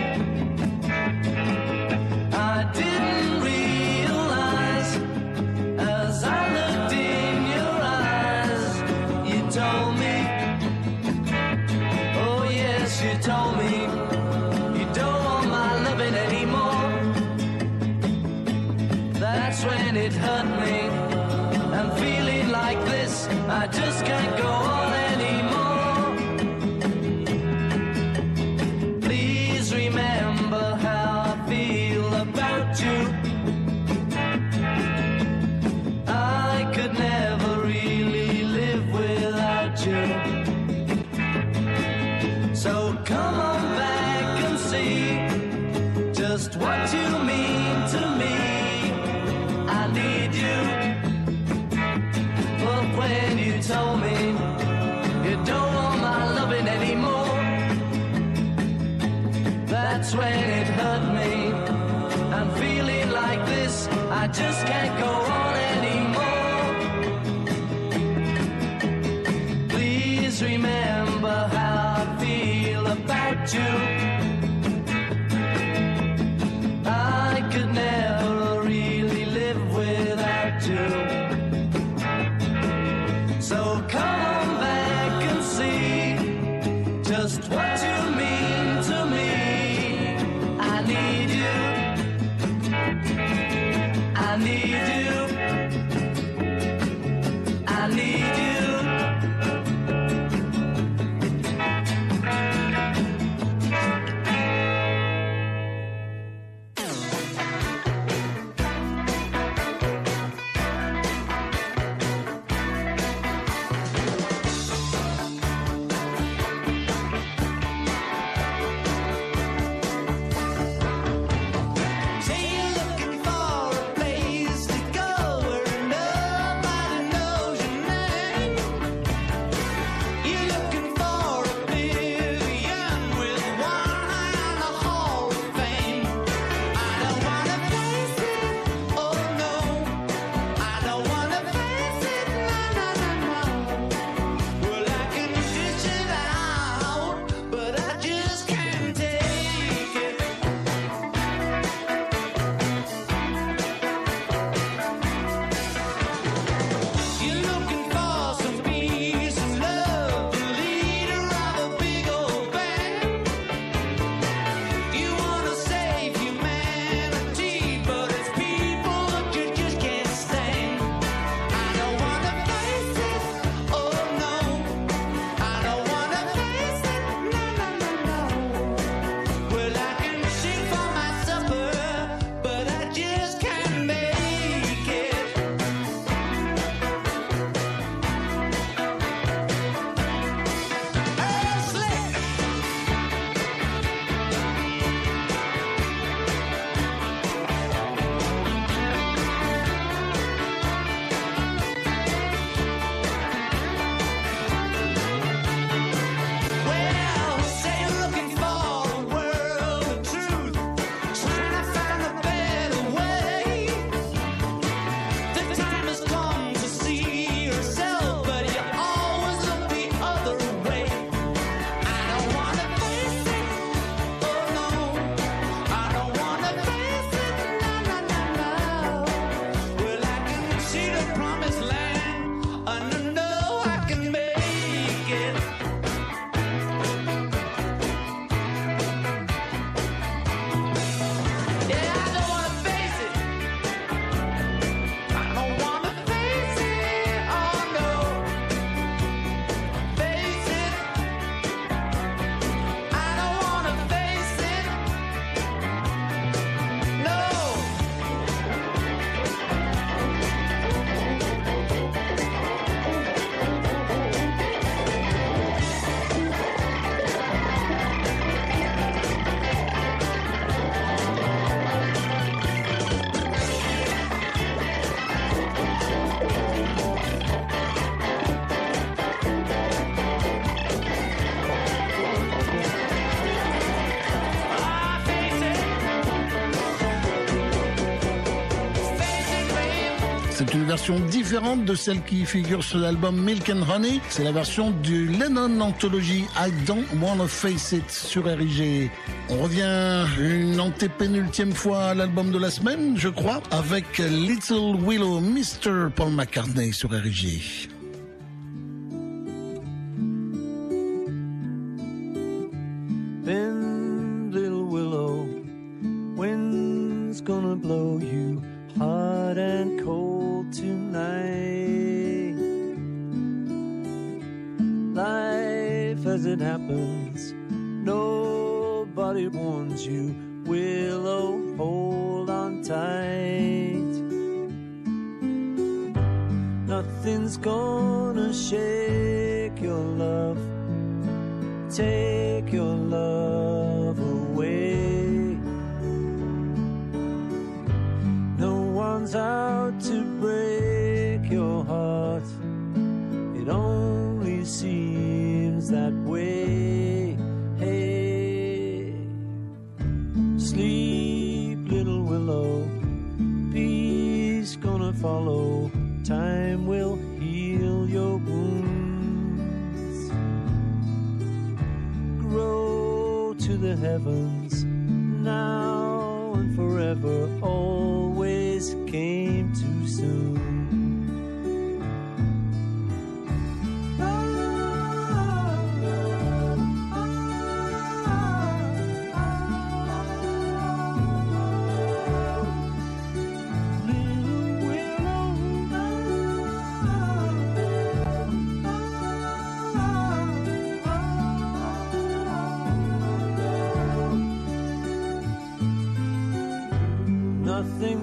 Version 290.71 291.01
différente 291.01 291.65
de 291.65 291.75
celle 291.75 292.01
qui 292.01 292.25
figure 292.25 292.63
sur 292.63 292.77
l'album 292.77 293.21
Milk 293.21 293.49
and 293.49 293.69
Honey. 293.69 293.99
C'est 294.07 294.23
la 294.23 294.31
version 294.31 294.71
du 294.71 295.05
Lennon 295.05 295.59
Anthology 295.59 296.23
I 296.37 296.49
Don't 296.65 296.85
Wanna 297.01 297.27
Face 297.27 297.73
It 297.73 297.91
sur 297.91 298.23
RIG. 298.23 298.89
On 299.27 299.41
revient 299.41 300.05
une 300.17 300.61
antépénultième 300.61 301.51
fois 301.51 301.87
à 301.87 301.93
l'album 301.93 302.31
de 302.31 302.37
la 302.37 302.49
semaine, 302.49 302.95
je 302.95 303.09
crois, 303.09 303.41
avec 303.51 303.97
Little 303.97 304.77
Willow, 304.79 305.19
Mr. 305.19 305.89
Paul 305.93 306.13
McCartney 306.13 306.71
sur 306.71 306.91
RIG. 306.91 307.70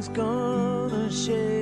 Gonna 0.07 1.11
shake 1.11 1.58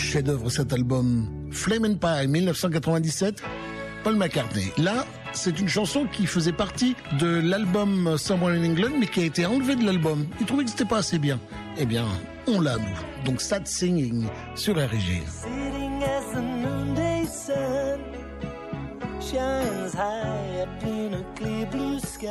chef-d'œuvre 0.00 0.50
cet 0.50 0.72
album 0.72 1.28
Flame 1.50 1.84
and 1.84 1.94
Pie 1.94 2.26
1997 2.26 3.42
Paul 4.02 4.16
McCartney. 4.16 4.72
Là, 4.78 5.04
c'est 5.32 5.60
une 5.60 5.68
chanson 5.68 6.06
qui 6.10 6.26
faisait 6.26 6.52
partie 6.52 6.96
de 7.18 7.40
l'album 7.40 8.16
Somewhere 8.16 8.58
in 8.58 8.64
England, 8.64 8.92
mais 8.98 9.06
qui 9.06 9.20
a 9.20 9.24
été 9.24 9.44
enlevée 9.44 9.76
de 9.76 9.84
l'album. 9.84 10.26
Il 10.40 10.46
trouvait 10.46 10.64
que 10.64 10.70
c'était 10.70 10.86
pas 10.86 10.98
assez 10.98 11.18
bien. 11.18 11.38
Eh 11.76 11.86
bien, 11.86 12.06
on 12.46 12.60
l'a, 12.60 12.76
nous. 12.76 13.24
Donc, 13.24 13.40
Sad 13.40 13.66
Singing 13.66 14.26
sur 14.54 14.76
RG. 14.76 15.22
Shines 19.20 19.94
high 19.94 20.62
up 20.62 20.82
in 20.82 21.14
a 21.14 21.22
clear 21.36 22.00
sky. 22.00 22.30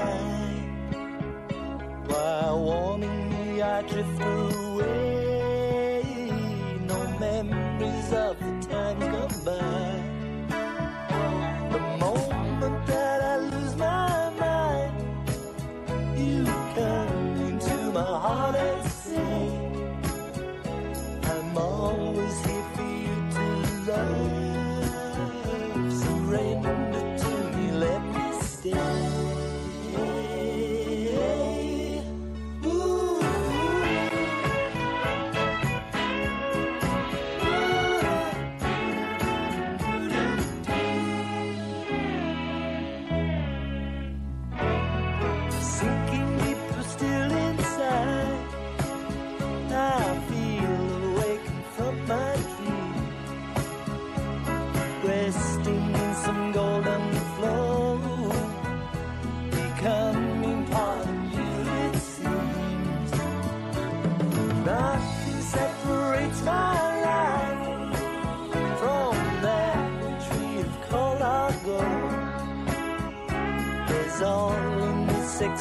While 2.10 2.64
warming. 2.66 3.30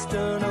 done 0.09 0.48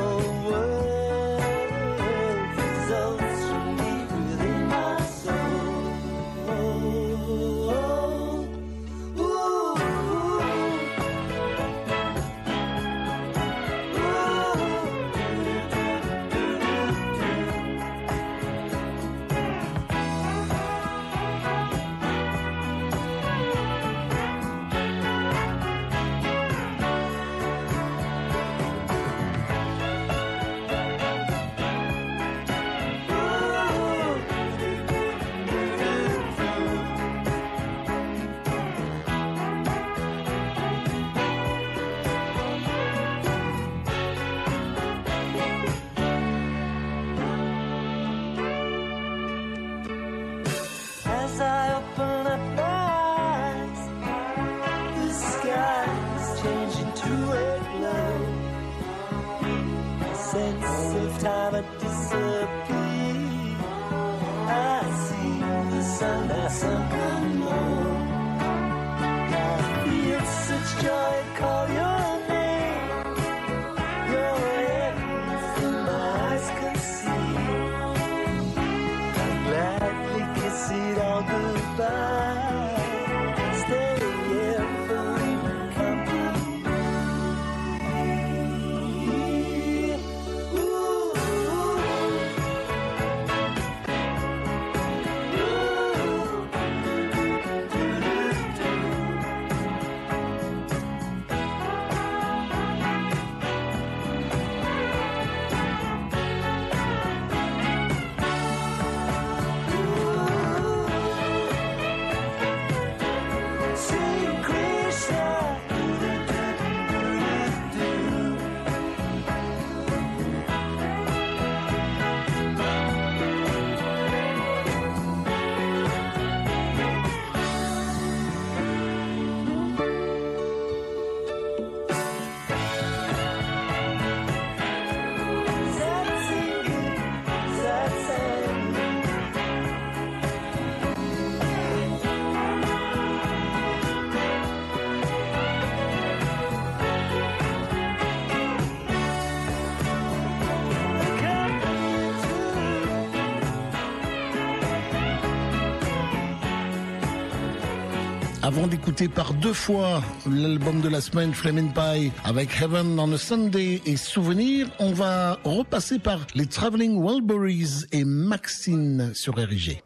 Avant 158.49 158.65
d'écouter 158.65 159.07
par 159.07 159.35
deux 159.35 159.53
fois 159.53 160.01
l'album 160.27 160.81
de 160.81 160.89
la 160.89 161.01
semaine 161.01 161.35
Flamin' 161.35 161.67
Pie 161.67 162.11
avec 162.23 162.49
Heaven 162.59 162.99
on 162.99 163.13
a 163.13 163.17
Sunday 163.19 163.79
et 163.85 163.95
Souvenir, 163.95 164.67
on 164.79 164.91
va 164.91 165.37
repasser 165.43 165.99
par 165.99 166.25
les 166.33 166.47
Traveling 166.47 166.99
Wilburys 166.99 167.85
et 167.91 168.03
Maxine 168.03 169.11
sur 169.13 169.35
RIG. 169.35 169.83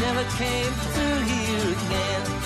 Never 0.00 0.24
came 0.36 0.72
through 0.92 1.20
here 1.20 1.72
again. 1.72 2.41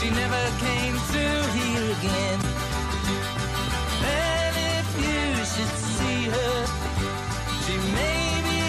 She 0.00 0.08
never 0.08 0.44
came 0.58 0.96
through 1.12 1.42
here 1.60 1.84
again. 1.92 2.38
And 4.00 4.56
if 4.78 4.88
you 4.96 5.20
should 5.52 5.74
see 5.96 6.20
her, 6.34 6.56
she 7.64 7.76
may 7.92 8.24
be 8.48 8.60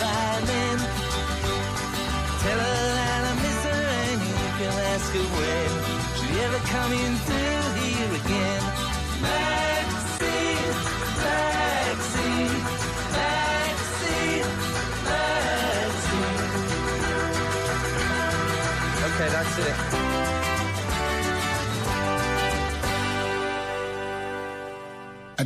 by 0.00 0.32
then. 0.48 0.78
Tell 2.40 2.58
her 2.64 2.80
that 2.96 3.22
I 3.30 3.34
miss 3.44 3.60
her 3.68 3.84
and 4.00 4.20
you 4.24 4.48
can 4.56 4.72
ask 4.96 5.08
her 5.12 5.26
when 5.36 5.70
she 6.16 6.26
ever 6.40 6.62
coming 6.72 7.12
through 7.26 7.64
here 7.82 8.12
again. 8.22 8.62
Maxine, 9.20 10.72
Maxine, 11.20 12.56
Maxine, 13.12 14.48
Maxine. 15.04 16.56
Okay, 19.04 19.28
that's 19.28 19.58
it. 19.58 19.95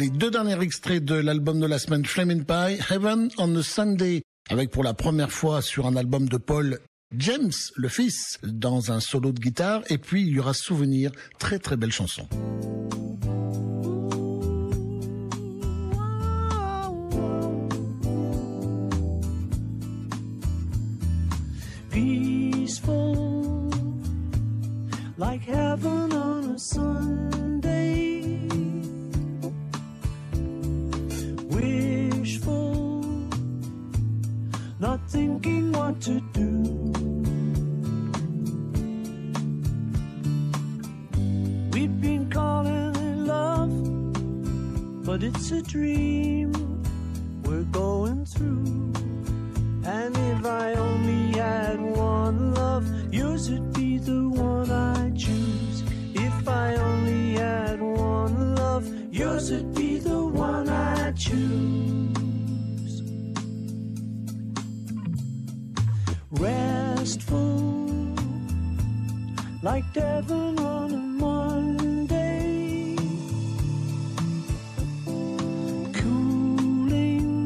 Allez, 0.00 0.08
deux 0.08 0.30
derniers 0.30 0.58
extraits 0.62 1.04
de 1.04 1.14
l'album 1.14 1.60
de 1.60 1.66
la 1.66 1.78
semaine 1.78 2.06
Flamin' 2.06 2.44
Pie, 2.44 2.82
Heaven 2.90 3.28
on 3.36 3.54
a 3.54 3.62
Sunday, 3.62 4.22
avec 4.48 4.70
pour 4.70 4.82
la 4.82 4.94
première 4.94 5.30
fois 5.30 5.60
sur 5.60 5.86
un 5.86 5.94
album 5.94 6.26
de 6.26 6.38
Paul 6.38 6.78
James, 7.14 7.52
le 7.76 7.88
fils, 7.88 8.38
dans 8.42 8.92
un 8.92 9.00
solo 9.00 9.30
de 9.32 9.38
guitare, 9.38 9.82
et 9.90 9.98
puis 9.98 10.22
il 10.22 10.28
y 10.28 10.40
aura 10.40 10.54
Souvenir, 10.54 11.12
très 11.38 11.58
très 11.58 11.76
belle 11.76 11.92
chanson. 11.92 12.26
peaceful, 21.90 23.70
like 25.18 25.42
heaven 25.42 26.10
on 26.14 26.54
a 26.54 26.58
Sunday. 26.58 27.39
Not 34.80 34.98
thinking 35.10 35.72
what 35.72 36.00
to 36.00 36.20
do. 36.32 36.46
We've 41.70 42.00
been 42.00 42.30
calling 42.30 43.26
love, 43.26 45.04
but 45.04 45.22
it's 45.22 45.50
a 45.50 45.60
dream 45.60 46.52
we're 47.44 47.64
going 47.64 48.24
through. 48.24 48.64
And 49.84 50.16
if 50.16 50.46
I 50.46 50.72
only 50.72 51.38
had 51.38 51.78
one 51.78 52.54
love, 52.54 52.86
yours 53.12 53.50
would 53.50 53.74
be 53.74 53.98
the 53.98 54.30
one 54.30 54.70
I 54.70 55.10
choose. 55.10 55.82
If 56.14 56.48
I 56.48 56.76
only 56.76 57.34
had 57.34 57.82
one 57.82 58.54
love, 58.54 58.88
yours 59.12 59.50
would 59.50 59.74
be 59.74 59.98
the 59.98 60.24
one 60.24 60.70
I 60.70 61.12
choose. 61.12 62.39
Restful, 66.40 68.16
like 69.60 69.84
Devon 69.92 70.58
on 70.58 70.94
a 70.94 70.96
Monday. 70.96 72.96
Cooling, 75.92 77.36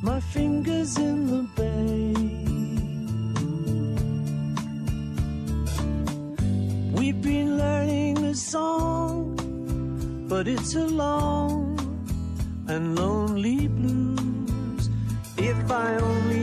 my 0.00 0.20
fingers 0.20 0.96
in 0.96 1.26
the 1.26 1.42
bay. 1.58 2.14
We've 6.92 7.20
been 7.20 7.58
learning 7.58 8.18
a 8.26 8.34
song, 8.36 9.34
but 10.28 10.46
it's 10.46 10.76
a 10.76 10.86
long 10.86 11.80
and 12.68 12.96
lonely 12.96 13.66
blues. 13.66 14.88
If 15.36 15.68
I 15.68 15.96
only 15.96 16.37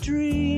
dream 0.00 0.49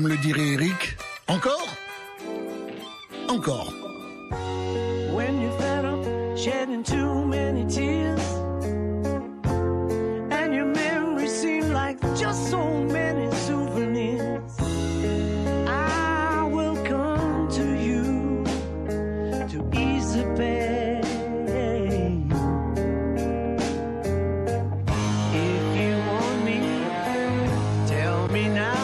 Comme 0.00 0.08
le 0.08 0.16
dirait 0.16 0.54
Eric, 0.54 0.96
encore? 1.28 1.68
Encore. 3.28 3.70
when 5.12 5.42
you're 5.42 5.52
fed 5.58 5.84
up 5.84 6.02
shedding 6.38 6.82
too 6.82 7.26
many 7.26 7.66
tears 7.66 8.22
and 10.30 10.54
your 10.54 10.64
memories 10.64 11.30
seem 11.30 11.74
like 11.74 12.00
just 12.16 12.48
so 12.48 12.82
many 12.84 13.30
souvenirs 13.46 14.56
you 17.78 18.34
pain. 20.34 22.32
If 25.34 25.64
you 25.78 25.92
want 26.08 26.44
me 26.46 26.58
tell 27.86 28.28
me 28.28 28.48
now 28.48 28.79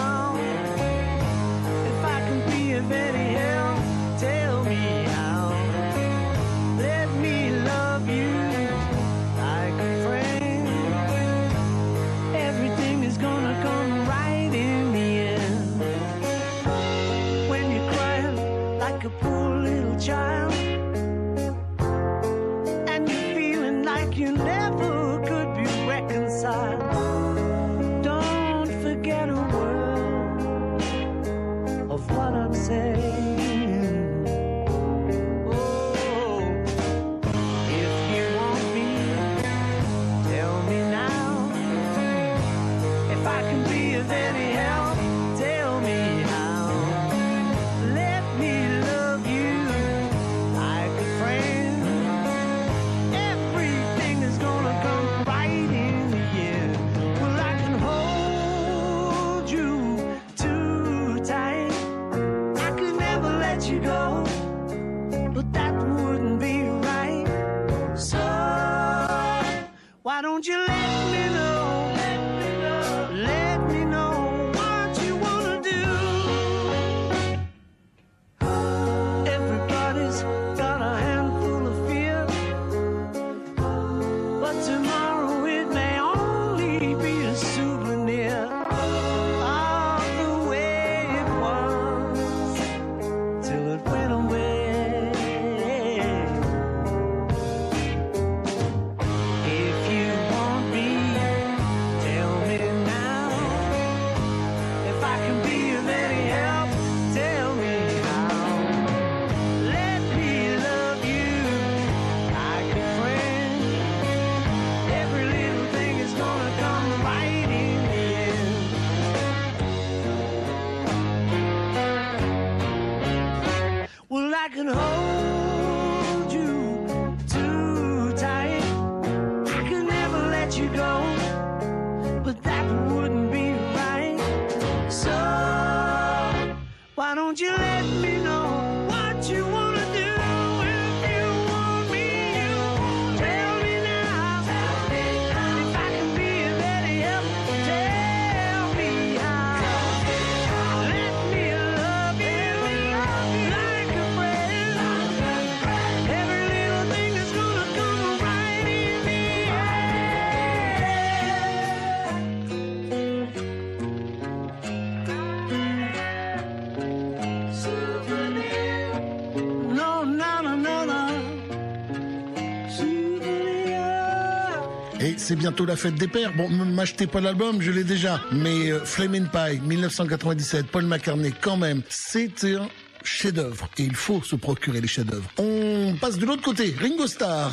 c'est 175.27 175.35
bientôt 175.35 175.67
la 175.67 175.75
fête 175.75 175.97
des 175.97 176.07
pères. 176.07 176.33
Bon, 176.37 176.49
ne 176.49 176.65
m'achetez 176.65 177.09
pas 177.09 177.21
l'album, 177.21 177.61
je 177.61 177.73
l'ai 177.73 177.83
déjà. 177.83 178.21
Mais 178.31 178.71
euh, 178.71 178.85
Flaming 178.85 179.27
Pie, 179.27 179.59
1997, 179.61 180.67
Paul 180.69 180.85
McCartney, 180.85 181.33
quand 181.41 181.57
même, 181.57 181.83
c'est 181.89 182.45
un 182.45 182.69
chef-d'œuvre 183.03 183.69
et 183.77 183.83
il 183.83 183.97
faut 183.97 184.23
se 184.23 184.37
procurer 184.37 184.81
les 184.81 184.87
chefs-d'œuvre. 184.87 185.29
On 185.39 185.97
passe 186.01 186.19
de 186.19 186.27
l'autre 186.27 186.43
côté, 186.43 186.77
Ringo 186.81 187.09
Starr, 187.09 187.51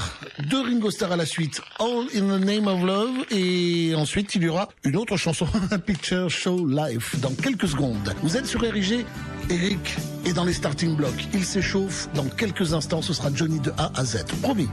deux 0.48 0.62
Ringo 0.62 0.92
Starr 0.92 1.14
à 1.14 1.16
la 1.16 1.26
suite, 1.26 1.62
All 1.80 2.06
in 2.16 2.38
the 2.38 2.46
Name 2.46 2.68
of 2.68 2.84
Love 2.84 3.26
et 3.32 3.96
ensuite 3.96 4.36
il 4.36 4.44
y 4.44 4.50
aura 4.50 4.70
une 4.84 4.96
autre 4.96 5.18
chanson, 5.18 5.48
Picture 5.88 6.30
Show 6.30 6.68
Life, 6.68 7.20
dans 7.22 7.34
quelques 7.34 7.70
secondes. 7.70 8.14
Vous 8.22 8.38
êtes 8.38 8.46
sur 8.46 8.62
RIG, 8.62 9.04
Eric 9.50 9.96
est 10.28 10.34
dans 10.34 10.46
les 10.46 10.54
starting 10.54 10.96
blocks, 10.96 11.28
il 11.34 11.44
s'échauffe, 11.44 12.08
dans 12.14 12.26
quelques 12.26 12.74
instants 12.74 13.02
ce 13.02 13.14
sera 13.14 13.30
Johnny 13.34 13.60
de 13.60 13.72
A 13.80 13.92
à 13.96 14.06
Z, 14.06 14.26
promis. 14.44 14.70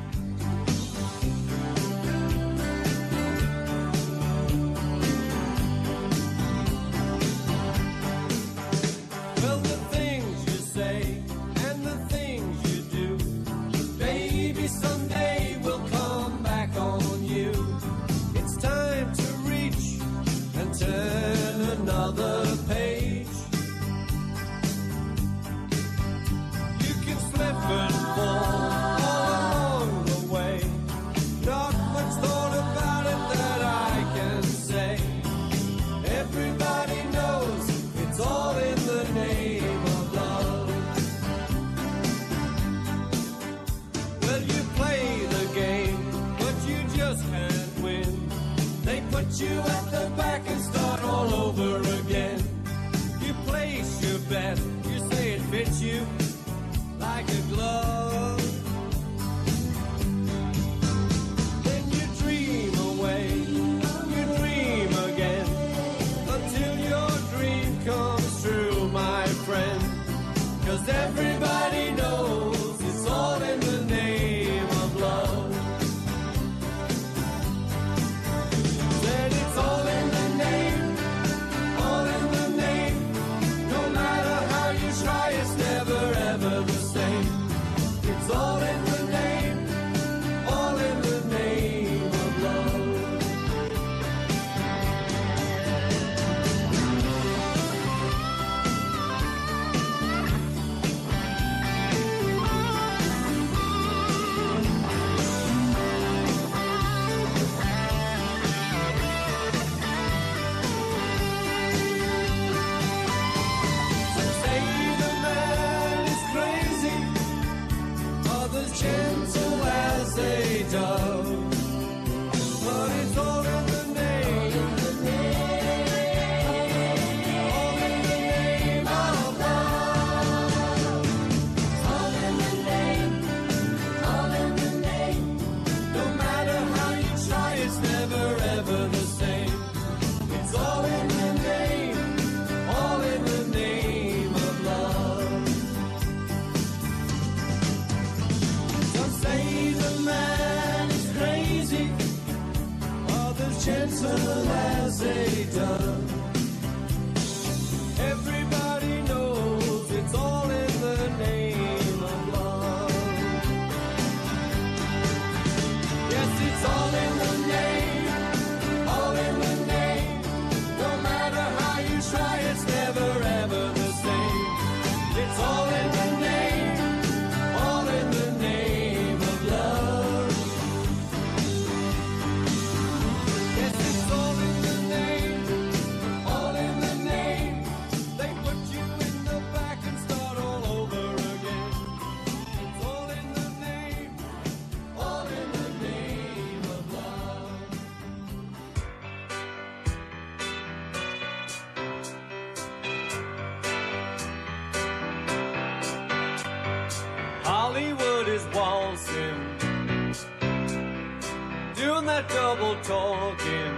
Double 212.28 212.76
talking. 212.82 213.72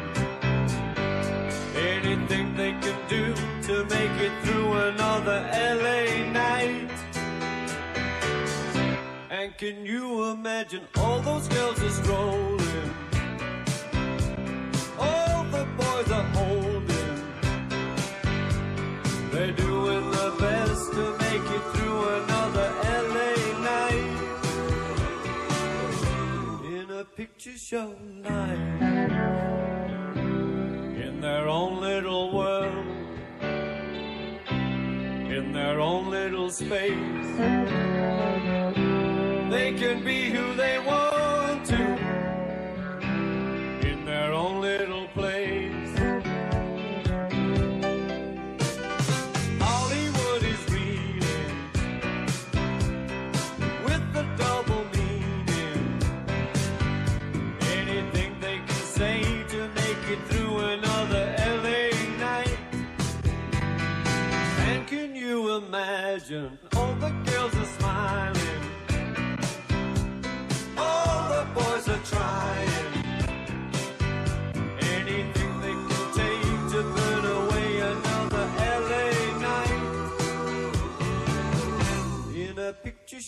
Anything 1.77 2.55
they 2.56 2.73
can 2.73 2.98
do 3.09 3.35
to 3.66 3.85
make 3.85 4.16
it 4.20 4.32
through 4.44 4.73
another 4.73 5.48
LA 5.52 6.31
night. 6.31 6.90
And 9.31 9.56
can 9.56 9.86
you 9.86 10.24
imagine 10.31 10.82
all 10.97 11.20
those 11.20 11.48
girls 11.48 11.82
are 11.82 11.90
strolling? 11.90 13.11
Picture 27.16 27.59
show 27.59 27.94
night. 28.22 28.80
In 30.97 31.20
their 31.20 31.47
own 31.47 31.80
little 31.80 32.32
world. 32.32 32.86
In 35.30 35.52
their 35.52 35.78
own 35.78 36.10
little 36.10 36.51
space. 36.51 37.36
They 39.51 39.74
can 39.74 40.02
be 40.05 40.30
who 40.30 40.55
they 40.55 40.78
want 40.78 41.11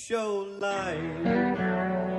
show 0.07 0.47
light. 0.61 2.14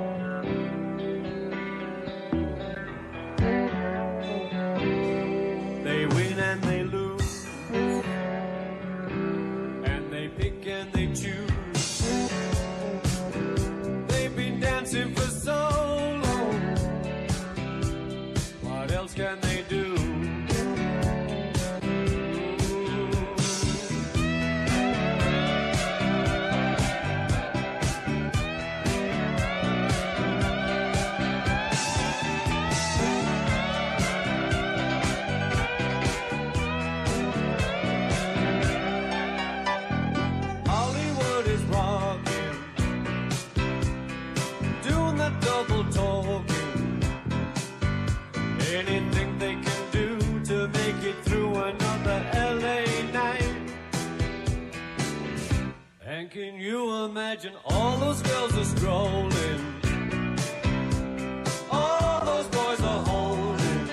And 56.16 56.30
can 56.30 56.58
you 56.58 57.04
imagine 57.04 57.52
all 57.66 57.98
those 57.98 58.22
girls 58.22 58.56
are 58.56 58.64
strolling? 58.64 59.60
All 61.70 62.24
those 62.24 62.46
boys 62.46 62.80
are 62.80 63.02
holding. 63.04 63.88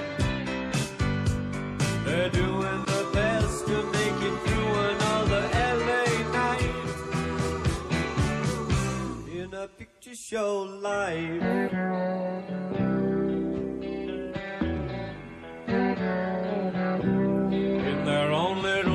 They're 2.05 2.29
doing 2.29 2.85
the 2.85 3.09
best 3.11 3.65
to 3.67 3.83
make 3.97 4.21
it 4.29 4.35
through 4.45 4.73
another 4.91 5.41
LA 5.83 6.05
night. 6.39 6.75
In 9.41 9.53
a 9.53 9.67
picture 9.67 10.15
show 10.15 10.61
life. 10.61 11.43
In 17.51 18.05
their 18.05 18.31
own 18.31 18.61
little 18.61 18.92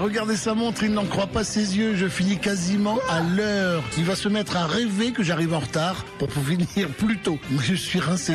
Regardé 0.00 0.34
sa 0.34 0.54
montre, 0.54 0.82
il 0.82 0.92
n'en 0.92 1.04
croit 1.04 1.26
pas 1.26 1.44
ses 1.44 1.76
yeux. 1.76 1.94
Je 1.94 2.06
finis 2.08 2.38
quasiment 2.38 2.98
à 3.10 3.20
l'heure. 3.20 3.82
Il 3.98 4.04
va 4.04 4.14
se 4.16 4.28
mettre 4.28 4.56
à 4.56 4.66
rêver 4.66 5.12
que 5.12 5.22
j'arrive 5.22 5.52
en 5.52 5.58
retard 5.58 6.06
pour 6.18 6.30
finir 6.32 6.88
plus 6.98 7.18
tôt. 7.18 7.38
Je 7.60 7.74
suis 7.74 8.00
rincé. 8.00 8.34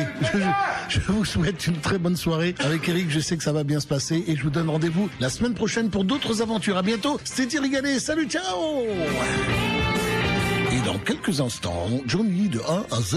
Je, 0.88 1.00
vous 1.08 1.24
souhaite 1.24 1.66
une 1.66 1.78
très 1.80 1.98
bonne 1.98 2.16
soirée. 2.16 2.54
Avec 2.60 2.88
Eric, 2.88 3.10
je 3.10 3.18
sais 3.18 3.36
que 3.36 3.42
ça 3.42 3.52
va 3.52 3.64
bien 3.64 3.80
se 3.80 3.86
passer 3.88 4.22
et 4.28 4.36
je 4.36 4.42
vous 4.44 4.50
donne 4.50 4.70
rendez-vous 4.70 5.08
la 5.18 5.28
semaine 5.28 5.54
prochaine 5.54 5.90
pour 5.90 6.04
d'autres 6.04 6.40
aventures. 6.40 6.76
À 6.76 6.82
bientôt. 6.82 7.18
C'était 7.24 7.58
Thierry. 7.58 7.98
Salut, 7.98 8.28
ciao! 8.28 8.84
Et 10.70 10.86
dans 10.86 10.98
quelques 10.98 11.40
instants, 11.40 11.88
Johnny 12.06 12.48
de 12.48 12.60
A 12.60 12.84
à 12.94 13.00
Z. 13.00 13.16